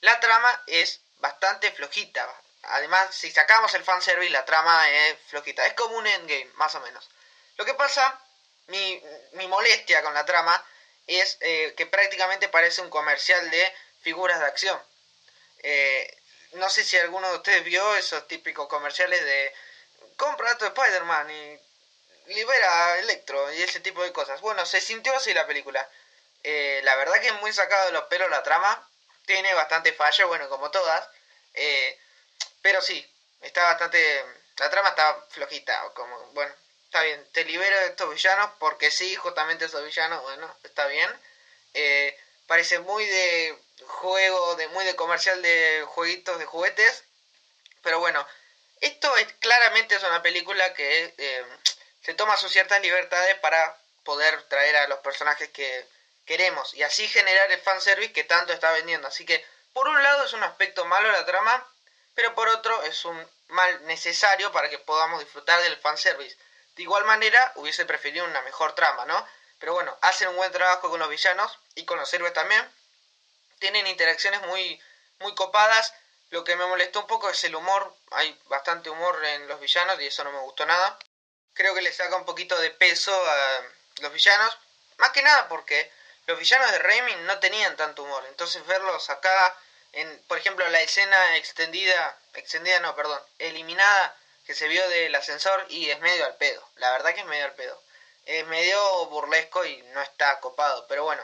la 0.00 0.18
trama 0.18 0.62
es 0.66 1.02
bastante 1.18 1.72
flojita. 1.72 2.26
Además, 2.62 3.14
si 3.14 3.30
sacamos 3.30 3.74
el 3.74 3.84
fanservice, 3.84 4.30
la 4.30 4.46
trama 4.46 4.90
es 4.90 5.18
flojita. 5.28 5.66
Es 5.66 5.74
como 5.74 5.96
un 5.96 6.06
endgame, 6.06 6.50
más 6.54 6.74
o 6.74 6.80
menos. 6.80 7.10
Lo 7.56 7.66
que 7.66 7.74
pasa, 7.74 8.18
mi, 8.66 9.02
mi 9.32 9.46
molestia 9.48 10.02
con 10.02 10.14
la 10.14 10.24
trama 10.24 10.64
es 11.06 11.36
eh, 11.40 11.74
que 11.76 11.86
prácticamente 11.86 12.48
parece 12.48 12.80
un 12.80 12.90
comercial 12.90 13.50
de 13.50 13.74
figuras 14.02 14.40
de 14.40 14.46
acción. 14.46 14.80
Eh, 15.62 16.16
no 16.52 16.70
sé 16.70 16.84
si 16.84 16.96
alguno 16.98 17.28
de 17.30 17.36
ustedes 17.36 17.64
vio 17.64 17.96
esos 17.96 18.26
típicos 18.28 18.68
comerciales 18.68 19.24
de 19.24 19.54
compra 20.16 20.56
tu 20.56 20.66
Spider-Man 20.66 21.30
y 21.30 21.60
libera 22.26 22.98
Electro 22.98 23.52
y 23.52 23.62
ese 23.62 23.80
tipo 23.80 24.02
de 24.02 24.12
cosas. 24.12 24.40
Bueno, 24.40 24.64
se 24.64 24.80
sintió 24.80 25.14
así 25.16 25.34
la 25.34 25.46
película. 25.46 25.88
Eh, 26.42 26.80
la 26.84 26.94
verdad 26.96 27.20
que 27.20 27.28
es 27.28 27.40
muy 27.40 27.52
sacado 27.52 27.86
de 27.86 27.92
los 27.92 28.04
pelos 28.04 28.30
la 28.30 28.42
trama. 28.42 28.88
Tiene 29.26 29.54
bastante 29.54 29.92
fallo, 29.92 30.28
bueno, 30.28 30.48
como 30.48 30.70
todas. 30.70 31.08
Eh, 31.54 31.98
pero 32.62 32.80
sí, 32.82 33.06
está 33.40 33.64
bastante... 33.64 34.24
La 34.58 34.70
trama 34.70 34.90
está 34.90 35.26
flojita. 35.30 35.90
Como, 35.94 36.18
bueno, 36.32 36.54
está 36.94 37.02
bien. 37.02 37.26
Te 37.32 37.44
libero 37.44 37.76
de 37.80 37.86
estos 37.86 38.08
villanos 38.08 38.50
porque 38.60 38.88
sí, 38.92 39.16
justamente 39.16 39.64
esos 39.64 39.84
villanos, 39.84 40.22
bueno, 40.22 40.56
está 40.62 40.86
bien. 40.86 41.10
Eh, 41.74 42.16
parece 42.46 42.78
muy 42.78 43.04
de 43.04 43.58
juego, 43.84 44.54
de 44.54 44.68
muy 44.68 44.84
de 44.84 44.94
comercial 44.94 45.42
de 45.42 45.84
jueguitos 45.88 46.38
de 46.38 46.44
juguetes. 46.44 47.02
Pero 47.82 47.98
bueno, 47.98 48.24
esto 48.80 49.16
es 49.16 49.26
claramente 49.40 49.96
es 49.96 50.04
una 50.04 50.22
película 50.22 50.72
que 50.74 51.12
eh, 51.18 51.44
se 52.00 52.14
toma 52.14 52.36
sus 52.36 52.52
ciertas 52.52 52.80
libertades 52.80 53.34
para 53.40 53.76
poder 54.04 54.40
traer 54.44 54.76
a 54.76 54.86
los 54.86 55.00
personajes 55.00 55.48
que 55.48 55.84
queremos 56.26 56.74
y 56.74 56.84
así 56.84 57.08
generar 57.08 57.50
el 57.50 57.60
fanservice 57.60 58.12
que 58.12 58.22
tanto 58.22 58.52
está 58.52 58.70
vendiendo. 58.70 59.08
Así 59.08 59.26
que 59.26 59.44
por 59.72 59.88
un 59.88 60.00
lado 60.00 60.26
es 60.26 60.32
un 60.32 60.44
aspecto 60.44 60.84
malo 60.84 61.10
la 61.10 61.26
trama, 61.26 61.66
pero 62.14 62.36
por 62.36 62.46
otro 62.46 62.84
es 62.84 63.04
un 63.04 63.28
mal 63.48 63.84
necesario 63.86 64.52
para 64.52 64.70
que 64.70 64.78
podamos 64.78 65.18
disfrutar 65.18 65.60
del 65.60 65.76
fanservice. 65.78 66.36
De 66.76 66.82
igual 66.82 67.04
manera 67.04 67.52
hubiese 67.56 67.86
preferido 67.86 68.24
una 68.24 68.42
mejor 68.42 68.74
trama, 68.74 69.04
¿no? 69.04 69.26
Pero 69.58 69.74
bueno, 69.74 69.96
hacen 70.02 70.28
un 70.28 70.36
buen 70.36 70.52
trabajo 70.52 70.90
con 70.90 70.98
los 70.98 71.08
villanos 71.08 71.58
y 71.74 71.84
con 71.84 71.98
los 71.98 72.12
héroes 72.12 72.32
también 72.32 72.68
tienen 73.58 73.86
interacciones 73.86 74.42
muy, 74.42 74.80
muy 75.20 75.34
copadas. 75.34 75.94
Lo 76.30 76.44
que 76.44 76.56
me 76.56 76.66
molestó 76.66 77.00
un 77.00 77.06
poco 77.06 77.30
es 77.30 77.42
el 77.44 77.54
humor. 77.54 77.96
Hay 78.10 78.38
bastante 78.46 78.90
humor 78.90 79.24
en 79.24 79.48
los 79.48 79.60
villanos 79.60 80.00
y 80.00 80.06
eso 80.06 80.24
no 80.24 80.32
me 80.32 80.40
gustó 80.40 80.66
nada. 80.66 80.98
Creo 81.54 81.74
que 81.74 81.82
le 81.82 81.92
saca 81.92 82.16
un 82.16 82.24
poquito 82.24 82.58
de 82.58 82.70
peso 82.70 83.14
a 83.14 83.62
los 84.00 84.12
villanos. 84.12 84.58
Más 84.98 85.12
que 85.12 85.22
nada 85.22 85.48
porque 85.48 85.90
los 86.26 86.38
villanos 86.38 86.70
de 86.72 86.78
Raimi 86.78 87.14
no 87.22 87.38
tenían 87.38 87.76
tanto 87.76 88.02
humor. 88.02 88.24
Entonces 88.28 88.66
verlos 88.66 89.08
acá, 89.10 89.56
en, 89.92 90.22
por 90.26 90.38
ejemplo, 90.38 90.68
la 90.68 90.82
escena 90.82 91.36
extendida, 91.36 92.18
extendida 92.34 92.80
no, 92.80 92.94
perdón, 92.96 93.22
eliminada 93.38 94.16
que 94.46 94.54
se 94.54 94.68
vio 94.68 94.86
del 94.88 95.14
ascensor 95.14 95.66
y 95.68 95.90
es 95.90 96.00
medio 96.00 96.24
al 96.24 96.36
pedo. 96.36 96.66
La 96.76 96.90
verdad 96.92 97.14
que 97.14 97.20
es 97.20 97.26
medio 97.26 97.44
al 97.44 97.54
pedo. 97.54 97.82
Es 98.26 98.46
medio 98.46 99.06
burlesco 99.06 99.64
y 99.64 99.82
no 99.94 100.02
está 100.02 100.40
copado. 100.40 100.86
Pero 100.86 101.04
bueno, 101.04 101.22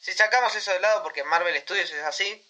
si 0.00 0.12
sacamos 0.12 0.54
eso 0.54 0.72
de 0.72 0.80
lado, 0.80 1.02
porque 1.02 1.24
Marvel 1.24 1.58
Studios 1.60 1.90
es 1.90 2.04
así, 2.04 2.44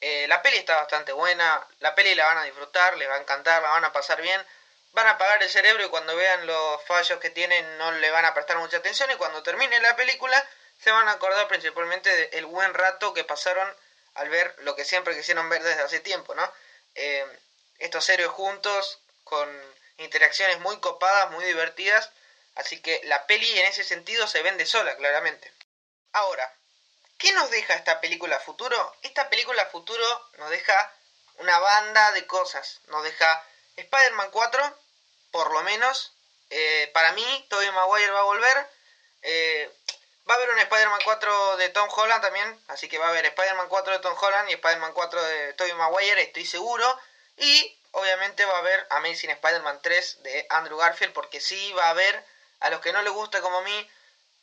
eh, 0.00 0.26
la 0.28 0.42
peli 0.42 0.56
está 0.56 0.76
bastante 0.76 1.12
buena, 1.12 1.66
la 1.80 1.94
peli 1.94 2.14
la 2.14 2.26
van 2.26 2.38
a 2.38 2.44
disfrutar, 2.44 2.96
les 2.96 3.08
va 3.08 3.16
a 3.16 3.20
encantar, 3.20 3.62
la 3.62 3.68
van 3.68 3.84
a 3.84 3.92
pasar 3.92 4.22
bien, 4.22 4.46
van 4.92 5.06
a 5.06 5.10
apagar 5.10 5.42
el 5.42 5.50
cerebro 5.50 5.84
y 5.84 5.88
cuando 5.88 6.16
vean 6.16 6.46
los 6.46 6.82
fallos 6.84 7.20
que 7.20 7.30
tienen 7.30 7.78
no 7.78 7.92
le 7.92 8.10
van 8.10 8.24
a 8.24 8.34
prestar 8.34 8.56
mucha 8.58 8.78
atención 8.78 9.10
y 9.10 9.16
cuando 9.16 9.42
termine 9.42 9.78
la 9.80 9.96
película 9.96 10.42
se 10.82 10.90
van 10.90 11.08
a 11.08 11.12
acordar 11.12 11.48
principalmente 11.48 12.28
del 12.28 12.46
buen 12.46 12.72
rato 12.72 13.12
que 13.12 13.24
pasaron 13.24 13.76
al 14.14 14.28
ver 14.30 14.54
lo 14.60 14.74
que 14.74 14.84
siempre 14.84 15.14
quisieron 15.14 15.48
ver 15.50 15.62
desde 15.62 15.82
hace 15.82 16.00
tiempo, 16.00 16.34
¿no? 16.34 16.50
Eh, 16.94 17.26
estos 17.78 18.08
héroes 18.08 18.30
juntos, 18.30 18.99
con 19.24 19.48
interacciones 19.98 20.60
muy 20.60 20.78
copadas, 20.80 21.30
muy 21.30 21.44
divertidas, 21.44 22.10
así 22.54 22.80
que 22.80 23.00
la 23.04 23.26
peli 23.26 23.58
en 23.58 23.66
ese 23.66 23.84
sentido 23.84 24.26
se 24.26 24.42
vende 24.42 24.66
sola, 24.66 24.96
claramente. 24.96 25.52
Ahora, 26.12 26.52
¿Qué 27.20 27.32
nos 27.32 27.50
deja 27.50 27.74
esta 27.74 28.00
película 28.00 28.40
futuro? 28.40 28.96
Esta 29.02 29.28
película 29.28 29.66
futuro 29.66 30.02
nos 30.38 30.48
deja 30.48 30.94
una 31.36 31.58
banda 31.58 32.12
de 32.12 32.26
cosas. 32.26 32.80
Nos 32.86 33.04
deja 33.04 33.44
Spider-Man 33.76 34.30
4, 34.30 34.78
por 35.30 35.52
lo 35.52 35.62
menos. 35.62 36.14
Eh, 36.48 36.90
para 36.94 37.12
mí, 37.12 37.46
Tobey 37.50 37.70
Maguire 37.72 38.10
va 38.10 38.20
a 38.20 38.24
volver. 38.24 38.66
Eh, 39.20 39.70
va 40.28 40.32
a 40.32 40.36
haber 40.38 40.48
un 40.48 40.58
Spider-Man 40.60 40.98
Spider-Man 40.98 41.00
4 41.04 41.56
de 41.58 41.68
Tom 41.68 41.90
Holland 41.94 42.22
también, 42.22 42.64
así 42.68 42.88
que 42.88 42.96
va 42.96 43.08
a 43.08 43.10
haber 43.10 43.26
Spider-Man 43.26 43.68
4 43.68 43.92
de 43.92 43.98
Tom 43.98 44.16
Holland 44.18 44.48
y 44.48 44.54
Spider-Man 44.54 44.94
4 44.94 45.22
de 45.22 45.52
Tobey 45.52 45.74
Maguire, 45.74 46.22
estoy 46.22 46.46
seguro. 46.46 46.98
Y 47.36 47.78
obviamente 47.92 48.44
va 48.44 48.56
a 48.56 48.58
haber 48.58 48.86
Amazing 48.90 49.30
Spider-Man 49.30 49.80
3 49.82 50.22
de 50.22 50.46
Andrew 50.50 50.78
Garfield, 50.78 51.12
porque 51.12 51.40
sí 51.40 51.72
va 51.72 51.86
a 51.86 51.90
haber, 51.90 52.24
a 52.60 52.70
los 52.70 52.80
que 52.80 52.92
no 52.92 53.02
les 53.02 53.12
gusta 53.12 53.40
como 53.40 53.58
a 53.58 53.62
mí, 53.62 53.90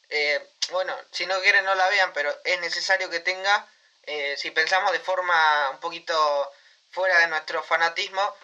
eh, 0.10 0.48
bueno, 0.72 0.96
si 1.12 1.26
no 1.26 1.40
quieren 1.42 1.66
no 1.66 1.76
la 1.76 1.90
vean, 1.90 2.14
pero 2.14 2.34
es 2.44 2.60
necesario 2.60 3.10
que 3.10 3.20
tenga, 3.20 3.68
eh, 4.04 4.36
si 4.38 4.52
pensamos 4.52 4.92
de 4.92 5.00
forma 5.00 5.70
un 5.72 5.80
poquito 5.80 6.52
fuera 6.92 7.20
de 7.20 7.28
nuestro 7.28 7.64
fanatismo, 7.64 8.36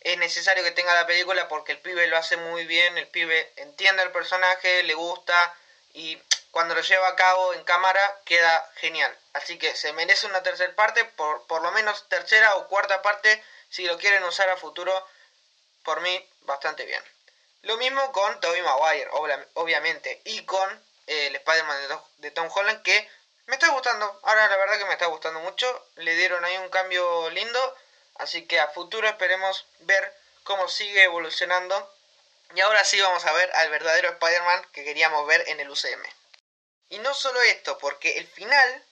es 0.00 0.16
necesario 0.18 0.62
que 0.62 0.70
tenga 0.70 0.94
la 0.94 1.06
película 1.06 1.48
porque 1.48 1.72
el 1.72 1.78
pibe 1.78 2.06
lo 2.06 2.16
hace 2.16 2.36
muy 2.36 2.66
bien, 2.66 2.96
el 2.98 3.08
pibe 3.08 3.52
entiende 3.56 4.02
el 4.02 4.12
personaje, 4.12 4.82
le 4.84 4.94
gusta 4.94 5.54
y 5.92 6.20
cuando 6.50 6.74
lo 6.74 6.80
lleva 6.80 7.08
a 7.08 7.16
cabo 7.16 7.52
en 7.54 7.64
cámara 7.64 8.20
queda 8.24 8.70
genial. 8.76 9.16
Así 9.32 9.58
que 9.58 9.74
se 9.76 9.92
merece 9.92 10.26
una 10.26 10.42
tercera 10.42 10.74
parte, 10.74 11.04
por, 11.04 11.46
por 11.46 11.62
lo 11.62 11.72
menos 11.72 12.08
tercera 12.08 12.56
o 12.56 12.68
cuarta 12.68 13.02
parte, 13.02 13.42
si 13.68 13.84
lo 13.84 13.98
quieren 13.98 14.24
usar 14.24 14.48
a 14.50 14.56
futuro, 14.56 15.06
por 15.84 16.00
mí 16.00 16.28
bastante 16.42 16.84
bien. 16.86 17.02
Lo 17.62 17.76
mismo 17.76 18.12
con 18.12 18.40
Tobey 18.40 18.62
Maguire, 18.62 19.08
obviamente, 19.54 20.20
y 20.24 20.44
con 20.44 20.70
eh, 21.06 21.28
el 21.28 21.36
Spider-Man 21.36 22.00
de 22.18 22.30
Tom 22.30 22.48
Holland, 22.54 22.82
que 22.82 23.08
me 23.48 23.54
está 23.54 23.68
gustando. 23.70 24.20
Ahora 24.24 24.46
la 24.46 24.56
verdad 24.58 24.78
que 24.78 24.84
me 24.84 24.92
está 24.92 25.06
gustando 25.06 25.40
mucho. 25.40 25.86
Le 25.96 26.14
dieron 26.16 26.44
ahí 26.44 26.56
un 26.58 26.68
cambio 26.68 27.30
lindo. 27.30 27.76
Así 28.16 28.46
que 28.46 28.60
a 28.60 28.68
futuro 28.68 29.08
esperemos 29.08 29.64
ver 29.80 30.14
cómo 30.44 30.68
sigue 30.68 31.04
evolucionando. 31.04 31.94
Y 32.54 32.60
ahora 32.60 32.84
sí 32.84 33.00
vamos 33.00 33.24
a 33.24 33.32
ver 33.32 33.50
al 33.54 33.70
verdadero 33.70 34.10
Spider-Man 34.10 34.66
que 34.72 34.84
queríamos 34.84 35.26
ver 35.26 35.48
en 35.48 35.60
el 35.60 35.70
UCM. 35.70 36.02
Y 36.90 36.98
no 36.98 37.14
solo 37.14 37.40
esto, 37.40 37.78
porque 37.78 38.18
el 38.18 38.26
final 38.26 38.84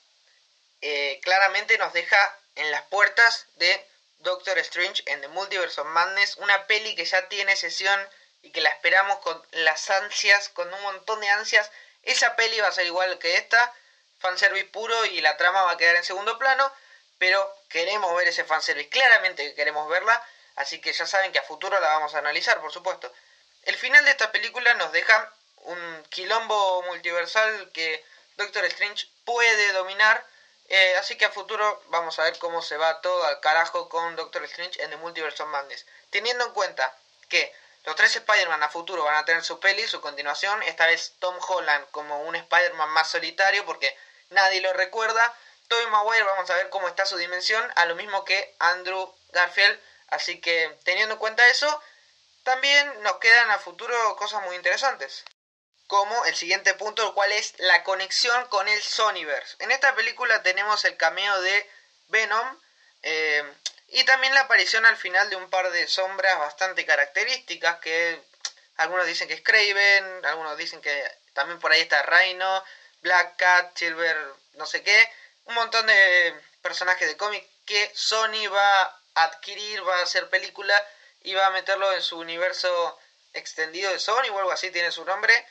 eh, 0.80 1.21
claramente 1.23 1.76
nos 1.76 1.92
deja 1.92 2.38
en 2.54 2.71
las 2.71 2.83
puertas 2.85 3.47
de 3.56 3.87
Doctor 4.18 4.58
Strange 4.58 5.02
en 5.06 5.20
The 5.20 5.28
Multiverse 5.28 5.80
of 5.80 5.87
Madness, 5.88 6.37
una 6.37 6.66
peli 6.66 6.94
que 6.94 7.04
ya 7.04 7.28
tiene 7.28 7.56
sesión 7.56 8.00
y 8.42 8.50
que 8.52 8.61
la 8.61 8.70
esperamos 8.70 9.18
con 9.18 9.42
las 9.52 9.90
ansias, 9.90 10.49
con 10.49 10.73
un 10.73 10.82
montón 10.82 11.20
de 11.20 11.28
ansias. 11.28 11.70
Esa 12.02 12.37
peli 12.37 12.61
va 12.61 12.68
a 12.68 12.73
ser 12.73 12.87
igual 12.87 13.18
que 13.18 13.37
esta, 13.37 13.73
fanservice 14.18 14.66
puro 14.66 15.04
y 15.04 15.20
la 15.20 15.37
trama 15.37 15.62
va 15.62 15.73
a 15.73 15.76
quedar 15.76 15.96
en 15.96 16.04
segundo 16.04 16.38
plano, 16.38 16.73
pero 17.18 17.54
queremos 17.68 18.14
ver 18.16 18.28
ese 18.28 18.44
fanservice, 18.44 18.88
claramente 18.88 19.44
que 19.44 19.54
queremos 19.54 19.88
verla, 19.88 20.23
así 20.56 20.80
que 20.80 20.92
ya 20.92 21.06
saben 21.06 21.32
que 21.32 21.38
a 21.38 21.42
futuro 21.42 21.78
la 21.80 21.88
vamos 21.88 22.14
a 22.14 22.18
analizar, 22.18 22.61
por 22.61 22.73
supuesto. 22.73 23.12
El 23.62 23.76
final 23.76 24.04
de 24.04 24.12
esta 24.12 24.30
película 24.32 24.75
nos 24.75 24.92
deja 24.92 25.32
un 25.56 26.04
quilombo 26.11 26.82
multiversal 26.82 27.70
que 27.73 28.04
Doctor 28.37 28.64
Strange 28.66 29.08
puede 29.25 29.73
dominar. 29.73 30.25
Eh, 30.68 30.96
así 30.96 31.16
que 31.16 31.26
a 31.26 31.30
futuro 31.30 31.82
vamos 31.87 32.18
a 32.18 32.25
ver 32.25 32.38
cómo 32.38 32.61
se 32.61 32.76
va 32.76 33.00
todo 33.00 33.25
al 33.25 33.40
carajo 33.40 33.88
con 33.88 34.16
Doctor 34.16 34.44
Strange 34.44 34.82
en 34.82 34.90
The 34.90 34.96
Multiverse 34.96 35.42
of 35.42 35.49
Madness. 35.49 35.87
Teniendo 36.11 36.44
en 36.44 36.52
cuenta 36.52 36.92
que 37.28 37.54
los 37.85 37.94
tres 37.94 38.16
Spider-Man 38.16 38.62
a 38.62 38.68
futuro 38.68 39.04
van 39.04 39.14
a 39.14 39.25
tener 39.25 39.44
su 39.44 39.61
peli, 39.61 39.87
su 39.87 40.00
continuación. 40.00 40.62
Esta 40.64 40.87
vez 40.87 41.14
Tom 41.20 41.37
Holland 41.46 41.87
como 41.92 42.23
un 42.23 42.35
Spider-Man 42.35 42.90
más 42.90 43.08
solitario 43.08 43.64
porque 43.64 43.96
nadie 44.30 44.61
lo 44.61 44.73
recuerda. 44.73 45.32
Tobey 45.68 45.87
Maguire 45.87 46.25
vamos 46.25 46.50
a 46.50 46.54
ver 46.54 46.68
cómo 46.70 46.88
está 46.88 47.06
su 47.06 47.16
dimensión, 47.16 47.73
a 47.76 47.87
lo 47.87 47.94
mismo 47.94 48.25
que 48.25 48.54
Andrew 48.58 49.14
Garfield. 49.30 49.80
Así 50.08 50.40
que 50.40 50.76
teniendo 50.85 51.14
en 51.14 51.18
cuenta 51.20 51.46
eso, 51.49 51.80
también 52.42 53.02
nos 53.02 53.16
quedan 53.18 53.50
a 53.50 53.58
futuro 53.58 54.16
cosas 54.16 54.42
muy 54.42 54.56
interesantes 54.56 55.25
como 55.87 56.25
el 56.25 56.35
siguiente 56.35 56.75
punto, 56.75 57.07
el 57.07 57.14
cual 57.14 57.33
es 57.33 57.55
la 57.59 57.83
conexión 57.85 58.47
con 58.49 58.69
el 58.69 58.83
Sonyverse. 58.83 59.57
En 59.61 59.71
esta 59.71 59.95
película 59.95 60.43
tenemos 60.43 60.85
el 60.85 60.97
cameo 60.97 61.40
de 61.40 61.71
Venom 62.09 62.59
eh, 63.02 63.45
y 63.88 64.05
también 64.05 64.35
la 64.35 64.43
aparición 64.43 64.85
al 64.85 64.97
final 64.97 65.31
de 65.31 65.37
un 65.37 65.49
par 65.49 65.71
de 65.71 65.87
sombras 65.87 66.38
bastante 66.38 66.85
características 66.85 67.78
que 67.78 68.21
algunos 68.76 69.07
dicen 69.07 69.28
que 69.28 69.35
es 69.35 69.43
Craven, 69.43 70.25
algunos 70.26 70.57
dicen 70.57 70.81
que 70.81 71.11
también 71.33 71.61
por 71.61 71.71
ahí 71.71 71.83
está 71.83 72.02
Rhino, 72.02 72.64
Black 73.00 73.37
Cat, 73.37 73.76
Silver, 73.76 74.16
no 74.55 74.66
sé 74.66 74.83
qué, 74.83 75.12
un 75.45 75.55
montón 75.55 75.87
de 75.87 76.35
personajes 76.62 77.09
de 77.09 77.16
cómic 77.16 77.47
que 77.64 77.93
Sony 77.95 78.49
va 78.52 78.83
a 78.83 79.23
adquirir, 79.23 79.87
va 79.87 79.99
a 79.99 80.02
hacer 80.02 80.28
película 80.28 80.85
y 81.23 81.35
va 81.35 81.47
a 81.47 81.50
meterlo 81.50 81.93
en 81.93 82.02
su 82.02 82.19
universo 82.19 82.99
extendido 83.33 83.93
de 83.93 83.99
Sony 83.99 84.28
o 84.33 84.38
algo 84.38 84.50
así 84.50 84.71
tiene 84.71 84.90
su 84.90 85.05
nombre 85.05 85.47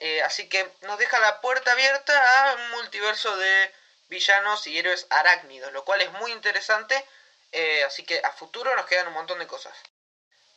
eh, 0.00 0.22
así 0.22 0.48
que 0.48 0.66
nos 0.80 0.98
deja 0.98 1.20
la 1.20 1.40
puerta 1.40 1.72
abierta 1.72 2.50
a 2.50 2.54
un 2.54 2.70
multiverso 2.70 3.36
de 3.36 3.72
villanos 4.08 4.66
y 4.66 4.78
héroes 4.78 5.06
arácnidos, 5.10 5.72
lo 5.72 5.84
cual 5.84 6.00
es 6.00 6.10
muy 6.12 6.32
interesante. 6.32 7.06
Eh, 7.52 7.84
así 7.84 8.04
que 8.04 8.20
a 8.24 8.32
futuro 8.32 8.74
nos 8.76 8.86
quedan 8.86 9.08
un 9.08 9.14
montón 9.14 9.38
de 9.38 9.46
cosas. 9.46 9.76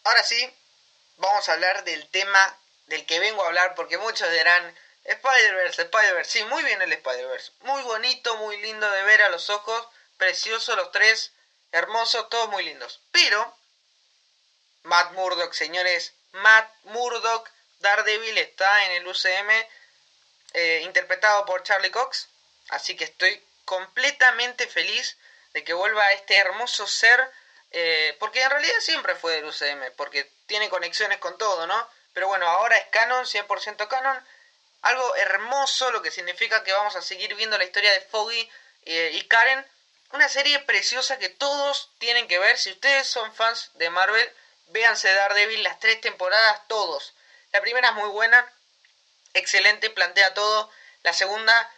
Ahora 0.04 0.24
sí, 0.24 0.56
vamos 1.18 1.48
a 1.50 1.54
hablar 1.54 1.84
del 1.84 2.08
tema 2.10 2.58
del 2.88 3.06
que 3.06 3.20
vengo 3.20 3.44
a 3.44 3.48
hablar, 3.48 3.76
porque 3.76 3.98
muchos 3.98 4.32
dirán, 4.32 4.76
Spider-Verse, 5.04 5.84
Spider-Verse, 5.84 6.32
sí, 6.32 6.44
muy 6.46 6.64
bien 6.64 6.82
el 6.82 6.94
Spider-Verse, 6.94 7.52
muy 7.62 7.82
bonito, 7.84 8.38
muy 8.38 8.58
lindo 8.62 8.90
de 8.90 9.04
ver 9.04 9.24
a 9.24 9.30
los 9.30 9.50
ojos, 9.50 9.88
precioso 10.18 10.76
los 10.76 10.92
tres, 10.92 11.34
hermosos, 11.72 12.30
todos 12.30 12.50
muy 12.50 12.64
lindos. 12.64 13.02
Pero, 13.12 13.58
Matt 14.84 15.12
Murdock, 15.14 15.54
señores, 15.54 16.14
Matt 16.32 16.72
Murdock 16.84 17.50
Daredevil 17.84 18.38
está 18.38 18.86
en 18.86 18.92
el 18.94 19.08
UCM 19.08 19.50
eh, 20.54 20.82
interpretado 20.84 21.46
por 21.46 21.64
Charlie 21.64 21.92
Cox, 21.92 22.30
así 22.70 22.96
que 22.96 23.04
estoy 23.04 23.44
completamente 23.66 24.68
feliz 24.68 25.18
de 25.54 25.64
que 25.64 25.74
vuelva 25.74 26.14
este 26.14 26.38
hermoso 26.38 26.88
ser, 26.88 27.20
eh, 27.72 28.16
porque 28.20 28.42
en 28.42 28.50
realidad 28.50 28.80
siempre 28.80 29.16
fue 29.16 29.34
del 29.34 29.46
UCM, 29.46 29.92
porque 29.98 30.32
tiene 30.48 30.70
conexiones 30.70 31.20
con 31.20 31.38
todo, 31.38 31.68
¿no? 31.68 31.90
Pero 32.14 32.28
bueno, 32.28 32.48
ahora 32.48 32.78
es 32.78 32.86
canon, 32.88 33.26
100% 33.26 33.88
canon, 33.88 34.26
algo 34.82 35.16
hermoso, 35.18 35.92
lo 35.92 36.02
que 36.02 36.12
significa 36.12 36.64
que 36.64 36.72
vamos 36.72 36.96
a 36.96 37.02
seguir 37.02 37.36
viendo 37.36 37.58
la 37.58 37.66
historia 37.66 37.92
de 37.92 38.02
Foggy 38.02 38.50
eh, 38.86 39.12
y 39.14 39.28
Karen, 39.28 39.66
una 40.12 40.30
serie 40.30 40.60
preciosa 40.60 41.20
que 41.20 41.30
todos 41.30 41.92
tienen 41.98 42.28
que 42.28 42.40
ver, 42.40 42.58
si 42.58 42.72
ustedes 42.72 43.08
son 43.08 43.34
fans 43.36 43.72
de 43.74 43.90
Marvel, 43.90 44.34
véanse 44.68 45.14
Daredevil 45.14 45.64
las 45.64 45.80
tres 45.80 46.00
temporadas, 46.00 46.62
todos. 46.68 47.14
La 47.54 47.62
primera 47.62 47.90
es 47.90 47.94
muy 47.94 48.10
buena, 48.10 48.52
excelente, 49.36 49.92
plantea 49.92 50.34
todo. 50.34 50.72
La 51.04 51.14
segunda 51.14 51.72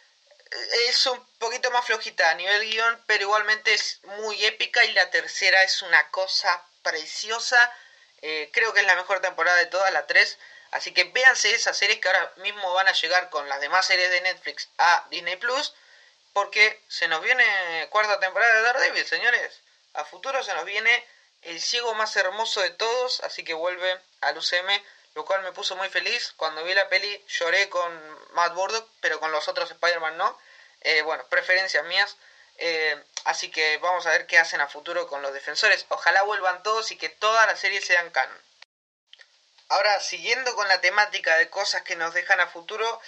eh, 0.50 0.88
es 0.88 1.06
un 1.06 1.22
poquito 1.38 1.70
más 1.70 1.86
flojita 1.86 2.30
a 2.30 2.36
nivel 2.36 2.70
guion, 2.70 3.04
pero 3.08 3.24
igualmente 3.24 3.74
es 3.74 4.00
muy 4.04 4.46
épica. 4.46 4.86
Y 4.86 4.94
la 4.94 5.10
tercera 5.12 5.62
es 5.64 5.82
una 5.82 6.10
cosa 6.12 6.66
preciosa. 6.82 7.74
Eh, 8.22 8.50
creo 8.54 8.74
que 8.74 8.80
es 8.80 8.86
la 8.86 8.96
mejor 8.96 9.20
temporada 9.20 9.58
de 9.58 9.66
todas, 9.66 9.92
la 9.92 10.08
3. 10.08 10.40
Así 10.72 10.94
que 10.94 11.04
véanse 11.04 11.54
esas 11.54 11.78
series 11.78 12.00
que 12.00 12.08
ahora 12.08 12.34
mismo 12.38 12.72
van 12.72 12.88
a 12.88 12.94
llegar 12.94 13.30
con 13.30 13.50
las 13.50 13.60
demás 13.60 13.86
series 13.86 14.10
de 14.12 14.22
Netflix 14.22 14.70
a 14.78 15.06
Disney 15.10 15.36
Plus. 15.36 15.74
Porque 16.32 16.82
se 16.88 17.10
nos 17.10 17.22
viene 17.22 17.88
cuarta 17.90 18.22
temporada 18.22 18.54
de 18.54 18.62
Daredevil, 18.62 19.06
señores. 19.06 19.60
A 19.94 20.06
futuro 20.06 20.42
se 20.42 20.54
nos 20.54 20.64
viene 20.64 21.06
el 21.42 21.60
ciego 21.60 21.94
más 21.96 22.16
hermoso 22.16 22.62
de 22.62 22.70
todos. 22.70 23.20
Así 23.26 23.44
que 23.44 23.54
vuelve 23.54 24.00
al 24.22 24.38
UCM 24.38 24.82
lo 25.16 25.26
cual 25.26 25.42
me 25.42 25.54
puso 25.54 25.76
muy 25.76 25.90
feliz. 25.90 26.34
Cuando 26.38 26.64
vi 26.64 26.74
la 26.74 26.90
peli 26.90 27.26
lloré 27.28 27.70
con 27.70 27.92
Matt 28.34 28.54
Murdock, 28.54 28.88
pero 29.00 29.20
con 29.20 29.32
los 29.32 29.48
otros 29.48 29.72
Spider-Man 29.72 30.18
no. 30.18 30.38
Eh, 30.82 31.02
bueno, 31.02 31.26
preferencias 31.28 31.84
mías. 31.86 32.18
Eh, 32.58 33.02
así 33.24 33.50
que 33.50 33.78
vamos 33.78 34.06
a 34.06 34.12
ver 34.12 34.28
qué 34.28 34.38
hacen 34.38 34.62
a 34.62 34.68
futuro 34.68 35.08
con 35.08 35.22
los 35.22 35.34
defensores. 35.34 35.86
Ojalá 35.90 36.22
vuelvan 36.24 36.64
todos 36.64 36.92
y 36.92 36.98
que 36.98 37.10
todas 37.10 37.48
las 37.48 37.60
series 37.60 37.86
sean 37.86 38.12
canon. 38.12 38.42
Ahora, 39.70 40.00
siguiendo 40.00 40.54
con 40.56 40.68
la 40.68 40.82
temática 40.82 41.38
de 41.38 41.50
cosas 41.50 41.82
que 41.82 41.96
nos 41.96 42.14
dejan 42.14 42.40
a 42.40 42.48
futuro, 42.48 43.02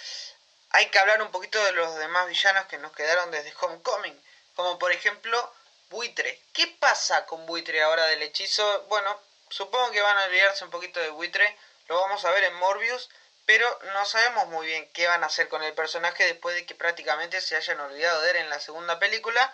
hay 0.70 0.86
que 0.90 0.98
hablar 0.98 1.22
un 1.22 1.30
poquito 1.30 1.62
de 1.62 1.72
los 1.72 1.94
demás 1.96 2.26
villanos 2.26 2.66
que 2.66 2.78
nos 2.78 2.92
quedaron 2.92 3.30
desde 3.30 3.54
Homecoming. 3.60 4.20
Como 4.56 4.78
por 4.78 4.92
ejemplo, 4.92 5.54
Buitre. 5.90 6.42
¿Qué 6.54 6.66
pasa 6.80 7.26
con 7.26 7.44
Buitre 7.46 7.82
ahora 7.82 8.06
del 8.06 8.22
hechizo? 8.22 8.82
Bueno, 8.88 9.20
supongo 9.50 9.90
que 9.90 10.00
van 10.00 10.16
a 10.18 10.24
olvidarse 10.24 10.64
un 10.64 10.70
poquito 10.70 11.00
de 11.00 11.10
Buitre 11.10 11.56
lo 11.88 12.00
vamos 12.00 12.24
a 12.24 12.30
ver 12.30 12.44
en 12.44 12.54
Morbius, 12.54 13.08
pero 13.46 13.78
no 13.94 14.04
sabemos 14.04 14.46
muy 14.48 14.66
bien 14.66 14.88
qué 14.92 15.06
van 15.06 15.24
a 15.24 15.26
hacer 15.28 15.48
con 15.48 15.62
el 15.62 15.72
personaje 15.72 16.24
después 16.26 16.54
de 16.54 16.66
que 16.66 16.74
prácticamente 16.74 17.40
se 17.40 17.56
hayan 17.56 17.80
olvidado 17.80 18.20
de 18.20 18.30
él 18.30 18.36
en 18.36 18.50
la 18.50 18.60
segunda 18.60 18.98
película, 18.98 19.52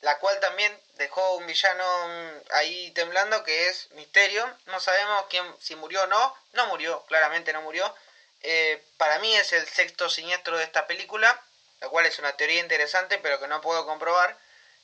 la 0.00 0.18
cual 0.18 0.38
también 0.38 0.80
dejó 0.94 1.34
un 1.34 1.46
villano 1.46 1.84
ahí 2.52 2.92
temblando 2.92 3.42
que 3.42 3.68
es 3.68 3.90
Misterio. 3.92 4.48
No 4.66 4.78
sabemos 4.78 5.24
quién, 5.28 5.44
si 5.60 5.74
murió 5.74 6.04
o 6.04 6.06
no, 6.06 6.36
no 6.52 6.66
murió, 6.66 7.04
claramente 7.06 7.52
no 7.52 7.62
murió. 7.62 7.92
Eh, 8.42 8.80
para 8.96 9.18
mí 9.18 9.34
es 9.34 9.52
el 9.52 9.66
sexto 9.66 10.08
siniestro 10.08 10.56
de 10.58 10.64
esta 10.64 10.86
película, 10.86 11.42
la 11.80 11.88
cual 11.88 12.06
es 12.06 12.18
una 12.20 12.36
teoría 12.36 12.60
interesante 12.60 13.18
pero 13.18 13.40
que 13.40 13.48
no 13.48 13.60
puedo 13.60 13.84
comprobar. 13.86 14.38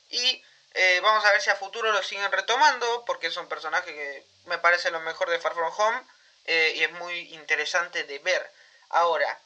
Y 0.09 0.43
eh, 0.75 0.99
vamos 1.01 1.25
a 1.25 1.31
ver 1.31 1.41
si 1.41 1.51
a 1.51 1.57
futuro 1.57 1.93
lo 1.93 2.03
siguen 2.03 2.33
retomando, 2.33 3.05
porque 3.05 3.29
es 3.29 3.37
un 3.37 3.47
personaje 3.47 3.95
que 3.95 4.27
me 4.47 4.59
parece 4.59 4.91
lo 4.91 4.99
mejor 5.01 5.31
de 5.31 5.39
Far 5.39 5.55
From 5.55 5.73
Home. 5.77 6.03
Eh, 6.45 6.75
y 6.77 6.85
es 6.85 6.93
muy 6.93 7.35
interesante 7.35 8.05
de 8.05 8.19
ver. 8.19 8.51
Ahora, 8.89 9.41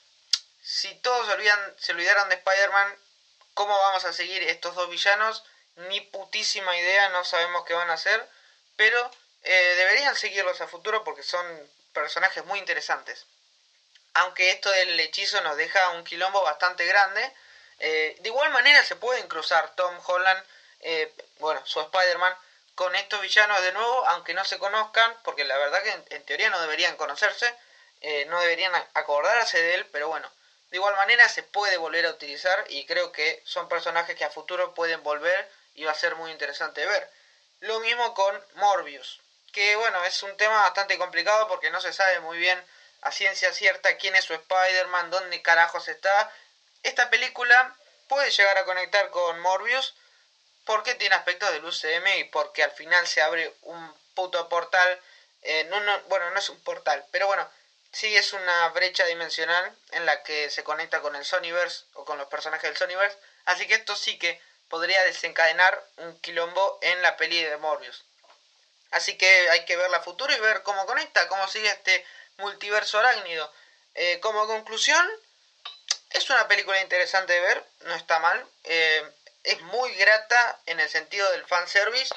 si 0.63 0.95
todos 0.97 1.27
se, 1.27 1.33
olvidan, 1.33 1.75
se 1.79 1.93
olvidaron 1.93 2.29
de 2.29 2.37
Spider-Man, 2.37 2.97
¿cómo 3.55 3.77
vamos 3.79 4.05
a 4.05 4.13
seguir 4.13 4.43
estos 4.45 4.75
dos 4.75 4.89
villanos? 4.89 5.45
Ni 5.77 6.01
putísima 6.01 6.77
idea, 6.77 7.11
no 7.11 7.25
sabemos 7.25 7.65
qué 7.65 7.75
van 7.75 7.91
a 7.91 7.95
hacer, 7.95 8.27
pero 8.77 9.11
eh, 9.43 9.75
deberían 9.77 10.17
seguirlos 10.17 10.61
a 10.61 10.69
futuro 10.69 11.05
porque 11.05 11.23
son 11.23 11.71
personajes 11.93 12.45
muy 12.47 12.59
interesantes. 12.59 13.27
Aunque 14.15 14.51
esto 14.51 14.71
del 14.71 14.99
hechizo 14.99 15.41
nos 15.43 15.57
deja 15.59 15.91
un 15.91 16.05
quilombo 16.05 16.43
bastante 16.43 16.87
grande, 16.87 17.33
eh, 17.79 18.17
de 18.21 18.29
igual 18.29 18.51
manera 18.51 18.83
se 18.83 18.97
pueden 18.97 19.29
cruzar 19.29 19.75
Tom 19.77 19.99
Holland, 20.07 20.43
bueno, 21.39 21.61
su 21.67 21.81
Spider-Man, 21.81 22.37
con 22.77 22.95
estos 22.95 23.21
villanos 23.23 23.61
de 23.63 23.73
nuevo, 23.73 24.07
aunque 24.09 24.35
no 24.35 24.45
se 24.45 24.59
conozcan, 24.59 25.13
porque 25.25 25.45
la 25.45 25.59
verdad 25.59 25.83
que 25.83 26.15
en, 26.15 26.25
teoría 26.25 26.51
no 26.51 26.61
deberían 26.61 26.97
conocerse, 26.97 27.53
no 28.29 28.41
deberían 28.41 28.73
acordarse 28.95 29.61
de 29.61 29.75
él, 29.75 29.87
pero 29.87 30.09
bueno, 30.09 30.31
de 30.71 30.77
igual 30.77 30.95
manera 30.95 31.29
se 31.29 31.43
puede 31.43 31.79
volver 31.79 32.07
a 32.07 32.11
utilizar 32.11 32.65
y 32.69 32.87
creo 32.87 33.13
que 33.13 33.43
son 33.45 33.69
personajes 33.69 34.15
que 34.15 34.25
a 34.25 34.31
futuro 34.31 34.75
pueden 34.75 35.03
volver 35.03 35.51
y 35.75 35.85
va 35.85 35.93
a 35.93 35.95
ser 35.95 36.17
muy 36.17 36.31
interesante 36.31 36.85
ver. 36.85 37.11
Lo 37.61 37.81
mismo 37.81 38.13
con 38.15 38.45
Morbius, 38.55 39.21
que 39.53 39.75
bueno, 39.77 40.05
es 40.05 40.23
un 40.23 40.37
tema 40.37 40.63
bastante 40.63 40.99
complicado 40.99 41.49
porque 41.49 41.71
no 41.71 41.81
se 41.81 41.95
sabe 41.95 42.21
muy 42.21 42.37
bien 42.37 42.63
a 43.01 43.11
ciencia 43.11 43.53
cierta 43.53 43.97
quién 43.97 44.15
es 44.17 44.25
su 44.25 44.35
Spider-Man, 44.35 45.11
dónde 45.11 45.41
carajos 45.41 45.89
está. 45.89 46.31
Esta 46.83 47.09
película 47.09 47.75
puede 48.09 48.31
llegar 48.31 48.59
a 48.59 48.65
conectar 48.65 49.11
con 49.11 49.41
Morbius 49.41 49.95
porque 50.67 50.97
tiene 50.97 51.15
aspectos 51.15 51.51
del 51.53 51.65
UCM 51.65 52.19
y 52.19 52.25
porque 52.25 52.63
al 52.63 52.73
final 52.73 53.07
se 53.07 53.23
abre 53.23 53.55
un 53.63 53.95
puto 54.15 54.49
portal. 54.49 55.01
Eh, 55.43 55.65
no, 55.71 55.81
no, 55.81 56.01
bueno, 56.09 56.29
no 56.31 56.39
es 56.39 56.51
un 56.51 56.61
portal, 56.61 57.07
pero 57.13 57.29
bueno, 57.29 57.49
sí 57.93 58.15
es 58.17 58.33
una 58.33 58.69
brecha 58.71 59.07
dimensional 59.07 59.75
en 59.93 60.05
la 60.05 60.23
que 60.25 60.51
se 60.51 60.65
conecta 60.65 61.01
con 61.01 61.15
el 61.15 61.25
Sonyverse 61.25 61.85
o 61.95 62.05
con 62.05 62.19
los 62.19 62.29
personajes 62.29 62.69
del 62.69 62.77
Sonyverse. 62.77 63.17
Así 63.45 63.67
que 63.69 63.75
esto 63.75 63.95
sí 63.95 64.19
que 64.19 64.41
podría 64.69 65.03
desencadenar 65.05 65.83
un 65.99 66.21
quilombo 66.21 66.79
en 66.83 67.01
la 67.01 67.17
peli 67.17 67.43
de 67.43 67.57
Morbius. 67.59 68.05
Así 68.91 69.17
que 69.17 69.49
hay 69.51 69.65
que 69.65 69.77
verla 69.77 69.99
a 69.99 70.03
futuro 70.03 70.33
y 70.35 70.41
ver 70.41 70.63
cómo 70.65 70.85
conecta, 70.85 71.29
cómo 71.29 71.47
sigue 71.49 71.69
este 71.69 72.05
multiverso 72.39 72.99
arácnido. 72.99 73.53
Eh, 73.95 74.19
como 74.21 74.47
conclusión, 74.49 75.09
es 76.17 76.31
una 76.31 76.49
película 76.49 76.81
interesante 76.81 77.33
de 77.33 77.41
ver, 77.41 77.65
no 77.81 77.95
está 77.95 78.19
mal. 78.19 78.45
Eh, 78.65 79.11
es 79.45 79.61
muy 79.63 79.95
grata 79.95 80.59
en 80.67 80.81
el 80.81 80.89
sentido 80.89 81.31
del 81.33 81.47
fanservice, 81.47 82.15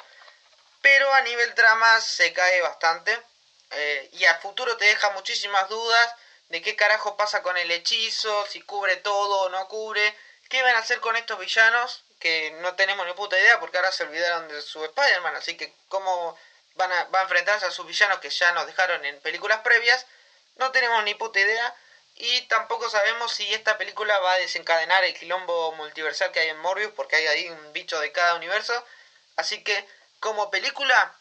pero 0.81 1.13
a 1.13 1.21
nivel 1.21 1.53
trama 1.53 1.99
se 2.01 2.33
cae 2.33 2.61
bastante. 2.61 3.19
Eh, 3.71 4.09
y 4.13 4.25
a 4.25 4.35
futuro 4.35 4.77
te 4.77 4.85
deja 4.85 5.11
muchísimas 5.11 5.69
dudas 5.69 6.15
de 6.49 6.61
qué 6.61 6.75
carajo 6.75 7.17
pasa 7.17 7.43
con 7.43 7.57
el 7.57 7.69
hechizo, 7.69 8.47
si 8.47 8.61
cubre 8.61 8.97
todo 8.97 9.41
o 9.41 9.49
no 9.49 9.67
cubre, 9.67 10.15
qué 10.49 10.63
van 10.63 10.75
a 10.75 10.79
hacer 10.79 10.99
con 10.99 11.15
estos 11.15 11.37
villanos, 11.37 12.03
que 12.19 12.51
no 12.61 12.75
tenemos 12.75 13.05
ni 13.05 13.13
puta 13.13 13.39
idea 13.39 13.59
porque 13.59 13.77
ahora 13.77 13.91
se 13.91 14.03
olvidaron 14.03 14.47
de 14.47 14.61
su 14.63 14.83
Spider-Man, 14.83 15.35
así 15.35 15.55
que 15.55 15.71
cómo 15.87 16.37
van 16.73 16.91
a, 16.91 17.03
va 17.05 17.19
a 17.19 17.23
enfrentarse 17.23 17.67
a 17.67 17.71
sus 17.71 17.85
villanos 17.85 18.19
que 18.19 18.31
ya 18.31 18.51
nos 18.53 18.65
dejaron 18.65 19.05
en 19.05 19.19
películas 19.21 19.59
previas, 19.59 20.07
no 20.55 20.71
tenemos 20.71 21.03
ni 21.03 21.13
puta 21.13 21.39
idea. 21.39 21.75
Y 22.21 22.41
tampoco 22.47 22.89
sabemos 22.89 23.33
si 23.33 23.51
esta 23.53 23.77
película 23.77 24.19
va 24.19 24.33
a 24.33 24.39
desencadenar 24.39 25.05
el 25.05 25.17
quilombo 25.17 25.71
multiversal 25.71 26.33
que 26.33 26.41
hay 26.41 26.49
en 26.49 26.59
Morbius, 26.59 26.91
porque 26.93 27.15
hay 27.15 27.27
ahí 27.27 27.49
un 27.49 27.71
bicho 27.71 27.97
de 28.01 28.11
cada 28.11 28.35
universo. 28.35 28.85
Así 29.37 29.63
que, 29.63 29.87
como 30.19 30.51
película, 30.51 31.15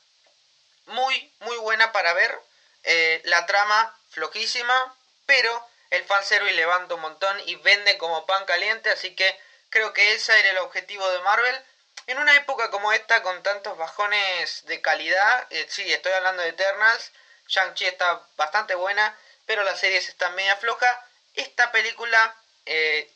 muy, 0.87 1.33
muy 1.39 1.57
buena 1.59 1.93
para 1.93 2.15
ver. 2.15 2.37
Eh, 2.83 3.21
la 3.27 3.47
trama 3.47 3.97
flojísima, 4.11 4.97
pero 5.25 5.69
el 5.91 6.05
fanservice 6.05 6.57
levanta 6.57 6.97
un 6.97 7.01
montón 7.03 7.41
y 7.47 7.55
vende 7.55 7.97
como 7.97 8.27
pan 8.27 8.45
caliente. 8.45 8.91
Así 8.91 9.15
que 9.15 9.41
creo 9.71 9.93
que 9.93 10.15
ese 10.15 10.37
era 10.37 10.51
el 10.51 10.59
objetivo 10.59 11.09
de 11.11 11.21
Marvel. 11.21 11.65
En 12.09 12.19
una 12.19 12.35
época 12.35 12.71
como 12.71 12.93
esta, 12.93 13.23
con 13.23 13.41
tantos 13.45 13.79
bajones 13.79 14.67
de 14.67 14.81
calidad, 14.81 15.47
eh, 15.51 15.65
sí, 15.71 15.93
estoy 15.93 16.11
hablando 16.11 16.43
de 16.43 16.49
Eternals, 16.49 17.13
Shang-Chi 17.47 17.87
está 17.87 18.21
bastante 18.37 18.75
buena, 18.75 19.17
pero 19.49 19.65
la 19.65 19.75
serie 19.75 19.97
está 19.97 20.29
media 20.31 20.57
floja. 20.59 20.87
Esta 21.35 21.73
película 21.73 22.37
eh, 22.67 23.11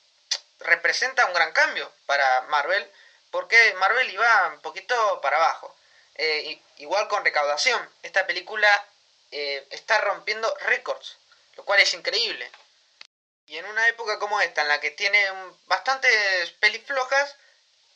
representa 0.60 1.26
un 1.26 1.34
gran 1.34 1.52
cambio 1.52 1.92
para 2.06 2.40
Marvel, 2.48 2.90
porque 3.30 3.74
Marvel 3.74 4.10
iba 4.10 4.48
un 4.48 4.60
poquito 4.62 5.20
para 5.20 5.36
abajo. 5.36 5.76
Eh, 6.14 6.58
igual 6.78 7.06
con 7.08 7.22
recaudación, 7.22 7.86
esta 8.02 8.26
película 8.26 8.88
está 9.30 9.98
rompiendo 9.98 10.54
récords, 10.60 11.16
lo 11.56 11.64
cual 11.64 11.80
es 11.80 11.94
increíble. 11.94 12.50
Y 13.46 13.56
en 13.58 13.64
una 13.66 13.88
época 13.88 14.18
como 14.18 14.40
esta, 14.40 14.62
en 14.62 14.68
la 14.68 14.80
que 14.80 14.90
tiene 14.90 15.22
bastantes 15.66 16.50
pelis 16.60 16.84
flojas, 16.86 17.36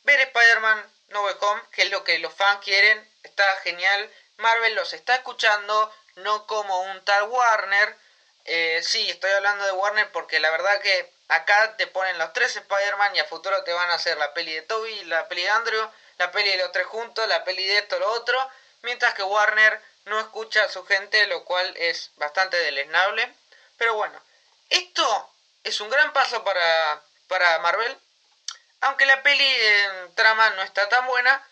ver 0.05 0.21
Spider-Man 0.21 0.93
No 1.09 1.23
Way 1.25 1.35
Home, 1.41 1.63
que 1.73 1.83
es 1.83 1.91
lo 1.91 2.05
que 2.05 2.19
los 2.19 2.35
fans 2.35 2.65
quieren, 2.65 3.11
está 3.23 3.45
genial. 3.63 4.11
Marvel 4.37 4.75
los 4.75 4.93
está 4.93 5.15
escuchando, 5.15 5.95
no 6.17 6.47
como 6.47 6.81
un 6.83 7.05
tal 7.05 7.25
Warner. 7.25 8.06
Eh, 8.47 8.81
sí, 8.83 9.09
estoy 9.11 9.31
hablando 9.33 9.65
de 9.65 9.73
Warner 9.73 10.11
porque 10.13 10.41
la 10.41 10.51
verdad 10.51 10.81
que 10.81 11.13
acá 11.29 11.77
te 11.77 11.87
ponen 11.87 12.19
los 12.19 12.33
tres 12.33 12.57
Spider-Man 12.57 13.17
y 13.17 13.21
a 13.21 13.25
futuro 13.25 13.63
te 13.65 13.73
van 13.73 13.91
a 13.91 13.95
hacer 13.95 14.17
la 14.19 14.33
peli 14.35 14.55
de 14.55 14.63
Toby, 14.63 15.05
la 15.05 15.29
peli 15.29 15.43
de 15.43 15.51
Andrew, 15.51 15.91
la 16.19 16.31
peli 16.31 16.51
de 16.51 16.59
los 16.59 16.73
tres 16.73 16.87
juntos, 16.87 17.27
la 17.29 17.45
peli 17.45 17.67
de 17.67 17.79
esto, 17.79 17.99
lo 17.99 18.11
otro. 18.13 18.39
Mientras 18.83 19.15
que 19.15 19.23
Warner 19.23 19.81
no 20.05 20.21
escucha 20.21 20.65
a 20.65 20.69
su 20.69 20.85
gente, 20.87 21.27
lo 21.27 21.45
cual 21.45 21.77
es 21.77 22.13
bastante 22.17 22.57
deleznable. 22.57 23.35
Pero 23.77 23.95
bueno, 23.95 24.21
esto 24.71 25.31
es 25.65 25.81
un 25.81 25.91
gran 25.91 26.13
paso 26.13 26.45
para, 26.45 27.03
para 27.29 27.59
Marvel 27.59 27.99
aunque 28.81 29.07
la 29.07 29.23
peli 29.23 29.45
en 29.45 30.15
trama 30.15 30.51
no 30.51 30.63
está 30.63 30.89
tan 30.89 31.07
buena, 31.07 31.45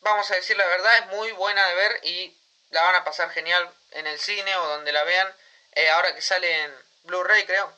vamos 0.00 0.30
a 0.30 0.36
decir 0.36 0.56
la 0.56 0.66
verdad, 0.66 0.98
es 0.98 1.06
muy 1.06 1.32
buena 1.32 1.66
de 1.68 1.74
ver 1.74 2.00
y 2.02 2.36
la 2.70 2.82
van 2.82 2.94
a 2.96 3.04
pasar 3.04 3.30
genial 3.30 3.70
en 3.92 4.06
el 4.06 4.18
cine 4.18 4.56
o 4.56 4.66
donde 4.68 4.92
la 4.92 5.04
vean, 5.04 5.32
eh, 5.74 5.90
ahora 5.90 6.14
que 6.14 6.22
sale 6.22 6.62
en 6.62 6.74
Blu-ray 7.04 7.44
creo, 7.46 7.72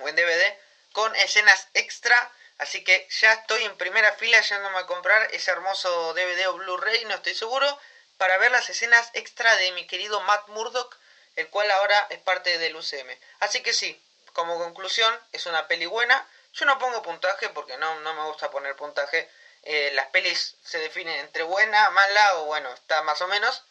o 0.00 0.08
en 0.08 0.16
DVD, 0.16 0.56
con 0.92 1.14
escenas 1.16 1.68
extra. 1.74 2.32
Así 2.58 2.82
que 2.82 3.06
ya 3.10 3.32
estoy 3.34 3.64
en 3.64 3.76
primera 3.76 4.12
fila 4.14 4.40
yéndome 4.40 4.78
a 4.78 4.86
comprar 4.86 5.32
ese 5.32 5.50
hermoso 5.50 6.12
DVD 6.14 6.48
o 6.48 6.54
Blu-ray, 6.54 7.04
no 7.04 7.14
estoy 7.14 7.34
seguro, 7.34 7.78
para 8.16 8.36
ver 8.38 8.50
las 8.50 8.68
escenas 8.68 9.10
extra 9.12 9.54
de 9.56 9.72
mi 9.72 9.86
querido 9.86 10.20
Matt 10.22 10.48
Murdock, 10.48 10.96
el 11.36 11.48
cual 11.50 11.70
ahora 11.70 12.06
es 12.10 12.18
parte 12.18 12.58
del 12.58 12.74
UCM. 12.74 13.16
Así 13.38 13.62
que 13.62 13.72
sí, 13.72 14.02
como 14.32 14.58
conclusión, 14.58 15.16
es 15.32 15.46
una 15.46 15.68
peli 15.68 15.86
buena 15.86 16.26
yo 16.58 16.66
no 16.66 16.78
pongo 16.78 17.02
puntaje 17.02 17.48
porque 17.50 17.76
no, 17.76 18.00
no 18.00 18.14
me 18.14 18.24
gusta 18.24 18.50
poner 18.50 18.74
puntaje. 18.74 19.30
Eh, 19.62 19.90
las 19.92 20.06
pelis 20.06 20.56
se 20.64 20.78
definen 20.78 21.20
entre 21.20 21.42
buena, 21.42 21.90
mala 21.90 22.36
o 22.36 22.46
bueno, 22.46 22.72
está 22.72 23.02
más 23.02 23.20
o 23.22 23.28
menos. 23.28 23.62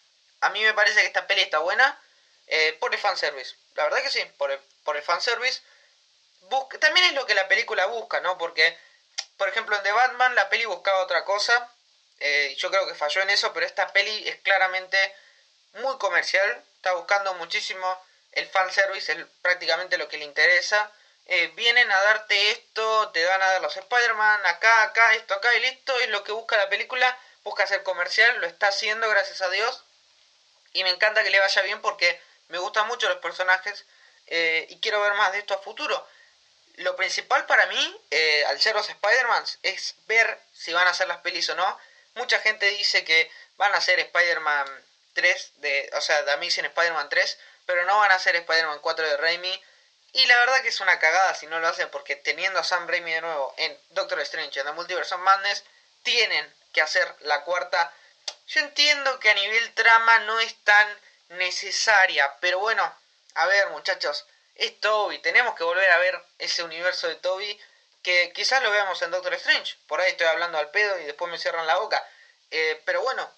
A 0.42 0.50
mí 0.50 0.64
me 0.64 0.74
parece 0.74 1.02
que 1.02 1.08
esta 1.08 1.28
peli 1.28 1.42
está 1.42 1.60
buena 1.60 2.00
eh, 2.48 2.78
por 2.80 2.94
el 2.94 3.00
fanservice. 3.00 3.56
La 3.76 3.84
verdad 3.84 4.02
que 4.02 4.10
sí, 4.10 4.24
por 4.38 4.52
el, 4.52 4.60
por 4.84 4.98
el 4.98 5.04
fanservice. 5.04 5.62
también 6.80 7.08
es 7.08 7.14
lo 7.14 7.26
que 7.26 7.36
la 7.36 7.48
película 7.48 7.86
busca, 7.88 8.20
¿no? 8.22 8.38
Porque, 8.38 8.78
por 9.38 9.50
ejemplo, 9.50 9.76
en 9.76 9.84
The 9.84 9.92
Batman 9.92 10.36
la 10.36 10.50
peli 10.50 10.66
buscaba 10.66 11.04
otra 11.04 11.24
cosa. 11.26 11.72
Eh, 12.20 12.56
yo 12.58 12.72
creo 12.72 12.88
que 12.88 12.96
falló 12.96 13.22
en 13.22 13.30
eso, 13.30 13.54
pero 13.54 13.66
esta 13.66 13.92
peli 13.94 14.28
es 14.28 14.38
claramente 14.38 14.98
muy 15.74 15.98
comercial. 15.98 16.64
Está 16.76 16.94
buscando 16.94 17.34
muchísimo 17.36 18.02
el 18.32 18.48
fanservice, 18.48 19.12
es 19.12 19.26
prácticamente 19.42 19.98
lo 19.98 20.08
que 20.08 20.18
le 20.18 20.26
interesa. 20.26 20.92
Eh, 21.26 21.52
vienen 21.56 21.92
a 21.92 22.04
darte 22.04 22.52
esto, 22.52 23.10
te 23.10 23.26
van 23.26 23.42
a 23.42 23.52
dar 23.52 23.62
los 23.62 23.76
Spider-Man, 23.76 24.46
acá, 24.46 24.84
acá, 24.84 25.14
esto, 25.16 25.34
acá 25.34 25.54
y 25.56 25.60
listo, 25.60 26.00
es 26.00 26.08
lo 26.10 26.24
que 26.24 26.32
busca 26.32 26.56
la 26.56 26.70
película, 26.70 27.20
busca 27.44 27.68
ser 27.68 27.84
comercial, 27.84 28.40
lo 28.40 28.48
está 28.48 28.70
haciendo, 28.70 29.10
gracias 29.10 29.42
a 29.42 29.50
Dios, 29.50 29.84
y 30.72 30.86
me 30.86 30.90
encanta 30.90 31.24
que 31.24 31.30
le 31.30 31.40
vaya 31.40 31.62
bien 31.64 31.82
porque 31.82 32.22
me 32.50 32.58
gustan 32.58 32.88
mucho 32.88 33.10
los 33.10 33.20
personajes 33.20 33.86
eh, 34.28 34.66
y 34.70 34.80
quiero 34.80 35.02
ver 35.02 35.14
más 35.14 35.32
de 35.32 35.40
esto 35.40 35.54
a 35.54 35.60
futuro. 35.60 36.08
Lo 36.76 36.96
principal 36.96 37.46
para 37.46 37.66
mí, 37.68 38.02
eh, 38.12 38.46
al 38.46 38.60
ser 38.62 38.76
los 38.76 38.88
Spider-Man, 38.88 39.44
es 39.64 39.96
ver 40.08 40.40
si 40.54 40.74
van 40.74 40.88
a 40.88 40.92
hacer 40.92 41.08
las 41.08 41.20
pelis 41.20 41.50
o 41.50 41.56
no. 41.56 41.80
Mucha 42.16 42.40
gente 42.40 42.68
dice 42.68 43.04
que 43.04 43.32
van 43.58 43.74
a 43.74 43.78
hacer 43.78 44.00
Spider-Man 44.00 44.68
3, 45.14 45.52
de, 45.58 45.90
o 45.94 46.02
sea, 46.02 46.24
The 46.26 46.32
Amazing 46.32 46.66
Spider-Man 46.66 47.10
3, 47.10 47.40
pero 47.66 47.86
no 47.86 47.98
van 47.98 48.12
a 48.12 48.16
hacer 48.16 48.36
Spider-Man 48.36 48.80
4 48.80 49.08
de 49.08 49.18
Raimi 49.18 49.64
y 50.14 50.26
la 50.26 50.38
verdad 50.40 50.62
que 50.62 50.70
es 50.70 50.80
una 50.80 51.00
cagada 51.00 51.36
si 51.36 51.48
no 51.48 51.60
lo 51.60 51.68
hacen 51.68 51.90
porque 51.90 52.16
teniendo 52.16 52.60
a 52.60 52.64
Sam 52.64 52.88
Raimi 52.88 53.12
de 53.12 53.22
nuevo 53.22 53.54
en 53.58 53.78
Doctor 53.90 54.20
Strange 54.22 54.60
en 54.60 54.66
The 54.66 54.72
Multiverse 54.72 55.14
of 55.14 55.22
Madness, 55.22 55.64
tienen 56.04 56.54
que 56.74 56.82
hacer 56.82 57.14
la 57.22 57.44
cuarta. 57.44 57.94
Yo 58.48 58.62
entiendo 58.62 59.20
que 59.20 59.30
a 59.30 59.36
nivel 59.36 59.74
trama 59.74 60.20
no 60.20 60.40
es 60.40 60.56
tan 60.64 60.88
necesaria, 61.30 62.38
pero 62.40 62.60
bueno, 62.60 62.96
a 63.36 63.46
ver 63.48 63.70
muchachos, 63.70 64.26
es 64.56 64.80
Toby, 64.80 65.20
tenemos 65.20 65.56
que 65.56 65.64
volver 65.64 65.92
a 65.92 65.98
ver 65.98 66.20
ese 66.40 66.64
universo 66.64 67.08
de 67.08 67.16
Toby 67.16 67.60
que 68.02 68.32
quizás 68.34 68.64
lo 68.64 68.72
veamos 68.72 69.02
en 69.02 69.12
Doctor 69.12 69.34
Strange. 69.36 69.76
Por 69.88 70.00
ahí 70.00 70.12
estoy 70.12 70.28
hablando 70.28 70.58
al 70.58 70.72
pedo 70.72 71.00
y 71.00 71.04
después 71.04 71.30
me 71.32 71.38
cierran 71.38 71.68
la 71.68 71.78
boca. 71.78 72.04
Eh, 72.52 72.82
pero 72.86 73.02
bueno, 73.02 73.30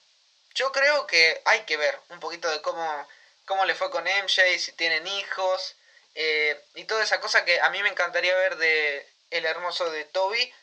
yo 0.54 0.72
creo 0.72 1.08
que 1.08 1.42
hay 1.46 1.62
que 1.62 1.78
ver 1.78 2.00
un 2.10 2.20
poquito 2.20 2.50
de 2.50 2.62
cómo, 2.62 3.08
cómo 3.46 3.66
le 3.66 3.76
fue 3.76 3.90
con 3.92 4.04
MJ, 4.04 4.60
si 4.60 4.72
tienen 4.74 5.08
hijos, 5.08 5.76
eh, 6.16 6.62
y 6.76 6.86
toda 6.86 7.04
esa 7.04 7.20
cosa 7.20 7.46
que 7.46 7.60
a 7.60 7.70
mí 7.70 7.82
me 7.82 7.90
encantaría 7.90 8.36
ver 8.36 8.58
de 8.58 9.08
El 9.32 9.46
Hermoso 9.46 9.90
de 9.90 10.06
Toby 10.06 10.54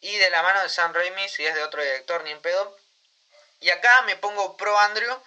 y 0.00 0.16
de 0.18 0.30
la 0.30 0.42
mano 0.42 0.62
de 0.62 0.68
Sam 0.68 0.92
Raimi, 0.92 1.28
si 1.28 1.46
es 1.46 1.54
de 1.54 1.62
otro 1.62 1.82
director, 1.82 2.22
ni 2.24 2.30
en 2.30 2.42
pedo. 2.42 2.76
Y 3.60 3.70
acá 3.70 4.02
me 4.02 4.16
pongo 4.16 4.56
pro 4.56 4.78
Andrew, 4.78 5.22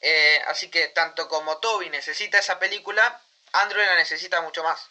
eh, 0.00 0.42
así 0.46 0.70
que 0.70 0.88
tanto 0.88 1.28
como 1.28 1.58
Toby 1.58 1.90
necesita 1.90 2.38
esa 2.38 2.58
película, 2.58 3.20
Andrew 3.52 3.82
la 3.82 3.96
necesita 3.96 4.40
mucho 4.40 4.62
más. 4.62 4.88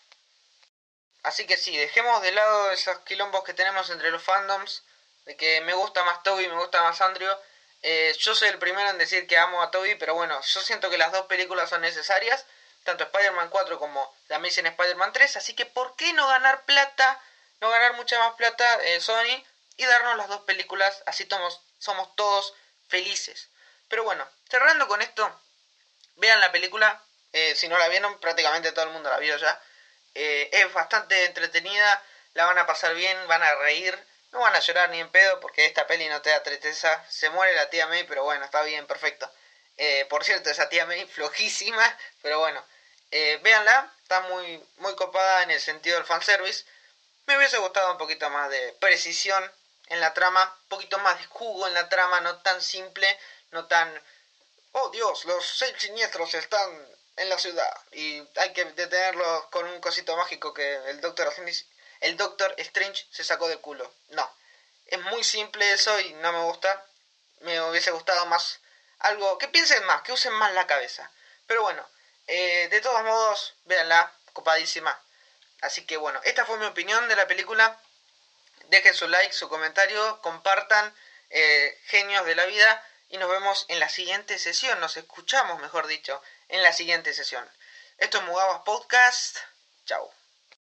Así 1.24 1.46
que 1.46 1.58
sí, 1.58 1.76
dejemos 1.76 2.22
de 2.22 2.32
lado 2.32 2.72
esos 2.72 3.00
quilombos 3.00 3.44
que 3.44 3.54
tenemos 3.54 3.90
entre 3.90 4.12
los 4.12 4.24
fandoms, 4.24 4.84
de 5.26 5.36
que 5.36 5.62
me 5.62 5.74
gusta 5.74 6.04
más 6.04 6.24
Toby, 6.24 6.48
me 6.48 6.56
gusta 6.56 6.82
más 6.82 7.02
Andrew. 7.02 7.36
Eh, 7.82 8.16
yo 8.20 8.36
soy 8.36 8.50
el 8.50 8.60
primero 8.60 8.90
en 8.90 8.98
decir 8.98 9.28
que 9.28 9.38
amo 9.38 9.62
a 9.62 9.72
Toby, 9.72 9.96
pero 9.96 10.14
bueno, 10.14 10.40
yo 10.42 10.62
siento 10.62 10.90
que 10.90 10.98
las 10.98 11.12
dos 11.12 11.26
películas 11.26 11.70
son 11.70 11.82
necesarias, 11.82 12.46
tanto 12.84 13.06
Spider-Man 13.06 13.50
4 13.50 13.80
como 13.80 14.14
The 14.28 14.36
Amazing 14.36 14.68
Spider-Man 14.68 15.14
3, 15.14 15.38
así 15.38 15.56
que 15.56 15.66
¿por 15.66 15.96
qué 15.96 16.14
no 16.14 16.28
ganar 16.28 16.66
plata, 16.66 17.22
no 17.62 17.70
ganar 17.70 17.94
mucha 17.94 18.20
más 18.20 18.34
plata 18.36 18.84
eh, 18.84 19.00
Sony 19.00 19.44
y 19.78 19.86
darnos 19.86 20.18
las 20.18 20.28
dos 20.28 20.42
películas, 20.42 21.04
así 21.06 21.28
somos 21.80 22.16
todos 22.16 22.54
felices? 22.88 23.50
Pero 23.90 24.04
bueno, 24.04 24.28
cerrando 24.50 24.88
con 24.88 25.02
esto, 25.02 25.42
vean 26.16 26.40
la 26.40 26.52
película, 26.52 27.04
eh, 27.34 27.56
si 27.56 27.68
no 27.68 27.78
la 27.78 27.88
vieron, 27.90 28.20
prácticamente 28.20 28.72
todo 28.72 28.86
el 28.86 28.92
mundo 28.92 29.10
la 29.10 29.18
vio 29.18 29.36
ya. 29.38 29.62
Eh, 30.16 30.50
es 30.52 30.72
bastante 30.74 31.26
entretenida, 31.26 32.04
la 32.34 32.46
van 32.46 32.58
a 32.58 32.66
pasar 32.66 32.94
bien, 32.96 33.18
van 33.28 33.44
a 33.44 33.56
reír, 33.56 33.98
no 34.32 34.40
van 34.42 34.56
a 34.56 34.60
llorar 34.60 34.90
ni 34.90 35.00
en 35.00 35.10
pedo 35.10 35.40
porque 35.40 35.66
esta 35.66 35.88
peli 35.88 36.08
no 36.08 36.22
te 36.22 36.30
da 36.30 36.44
tristeza. 36.44 37.04
Se 37.10 37.30
muere 37.30 37.56
la 37.56 37.70
tía 37.70 37.88
May, 37.88 38.04
pero 38.04 38.24
bueno, 38.24 38.46
está 38.46 38.62
bien, 38.64 38.86
perfecto. 38.88 39.32
Eh, 39.78 40.06
por 40.10 40.24
cierto, 40.24 40.50
esa 40.50 40.70
tía 40.70 40.86
May 40.86 41.06
flojísima, 41.16 41.98
pero 42.22 42.40
bueno, 42.40 42.64
eh, 43.12 43.40
véanla, 43.42 43.92
está 44.04 44.22
muy, 44.22 44.64
muy 44.78 44.96
copada 44.96 45.44
en 45.44 45.52
el 45.52 45.60
sentido 45.60 45.98
del 45.98 46.06
fanservice. 46.06 46.66
Me 47.26 47.38
hubiese 47.38 47.58
gustado 47.58 47.92
un 47.92 47.98
poquito 47.98 48.30
más 48.30 48.50
de 48.50 48.74
precisión 48.74 49.52
en 49.88 50.00
la 50.00 50.14
trama, 50.14 50.58
un 50.64 50.70
poquito 50.70 51.00
más 51.00 51.18
de 51.18 51.26
jugo 51.26 51.68
en 51.68 51.74
la 51.74 51.90
trama, 51.90 52.22
no 52.22 52.38
tan 52.42 52.62
simple, 52.62 53.20
no 53.52 53.68
tan... 53.68 54.02
Oh 54.72 54.90
Dios, 54.90 55.26
los 55.26 55.46
seis 55.46 55.74
siniestros 55.78 56.34
están 56.36 56.70
en 57.18 57.30
la 57.30 57.38
ciudad 57.38 57.78
y 57.92 58.24
hay 58.38 58.54
que 58.54 58.66
detenerlos 58.66 59.46
con 59.46 59.66
un 59.66 59.82
cosito 59.82 60.16
mágico 60.16 60.54
que 60.54 60.76
el 60.90 61.02
Doctor, 61.02 61.34
el 62.02 62.18
Doctor 62.18 62.54
Strange 62.58 63.06
se 63.12 63.24
sacó 63.24 63.48
del 63.48 63.60
culo. 63.60 63.92
No, 64.10 64.32
es 64.86 65.00
muy 65.02 65.24
simple 65.24 65.72
eso 65.74 66.00
y 66.00 66.14
no 66.14 66.32
me 66.32 66.44
gusta. 66.44 66.86
Me 67.42 67.62
hubiese 67.62 67.92
gustado 67.92 68.26
más 68.28 68.60
algo, 69.00 69.38
que 69.38 69.48
piensen 69.48 69.84
más, 69.86 70.02
que 70.02 70.12
usen 70.12 70.34
más 70.34 70.54
la 70.54 70.68
cabeza. 70.68 71.10
Pero 71.48 71.62
bueno, 71.64 71.88
eh, 72.28 72.68
de 72.70 72.82
todos 72.82 73.04
modos, 73.04 73.56
véanla, 73.66 74.14
copadísima. 74.34 75.02
Así 75.62 75.86
que 75.86 75.98
bueno, 75.98 76.22
esta 76.24 76.46
fue 76.46 76.58
mi 76.58 76.66
opinión 76.66 77.08
de 77.08 77.16
la 77.16 77.28
película. 77.28 77.82
Dejen 78.68 78.94
su 78.94 79.08
like, 79.08 79.34
su 79.34 79.50
comentario, 79.50 80.22
compartan 80.22 80.94
eh, 81.30 81.78
Genios 81.86 82.26
de 82.26 82.36
la 82.36 82.46
Vida 82.46 82.89
y 83.10 83.18
nos 83.18 83.30
vemos 83.30 83.66
en 83.68 83.80
la 83.80 83.90
siguiente 83.90 84.38
sesión, 84.40 84.80
nos 84.80 84.96
escuchamos 84.98 85.60
mejor 85.62 85.88
dicho, 85.88 86.22
en 86.48 86.64
la 86.64 86.72
siguiente 86.72 87.14
sesión. 87.14 87.48
Esto 87.98 88.20
es 88.20 88.24
Mugawas 88.24 88.62
Podcast. 88.64 89.38
Chao. 89.86 90.19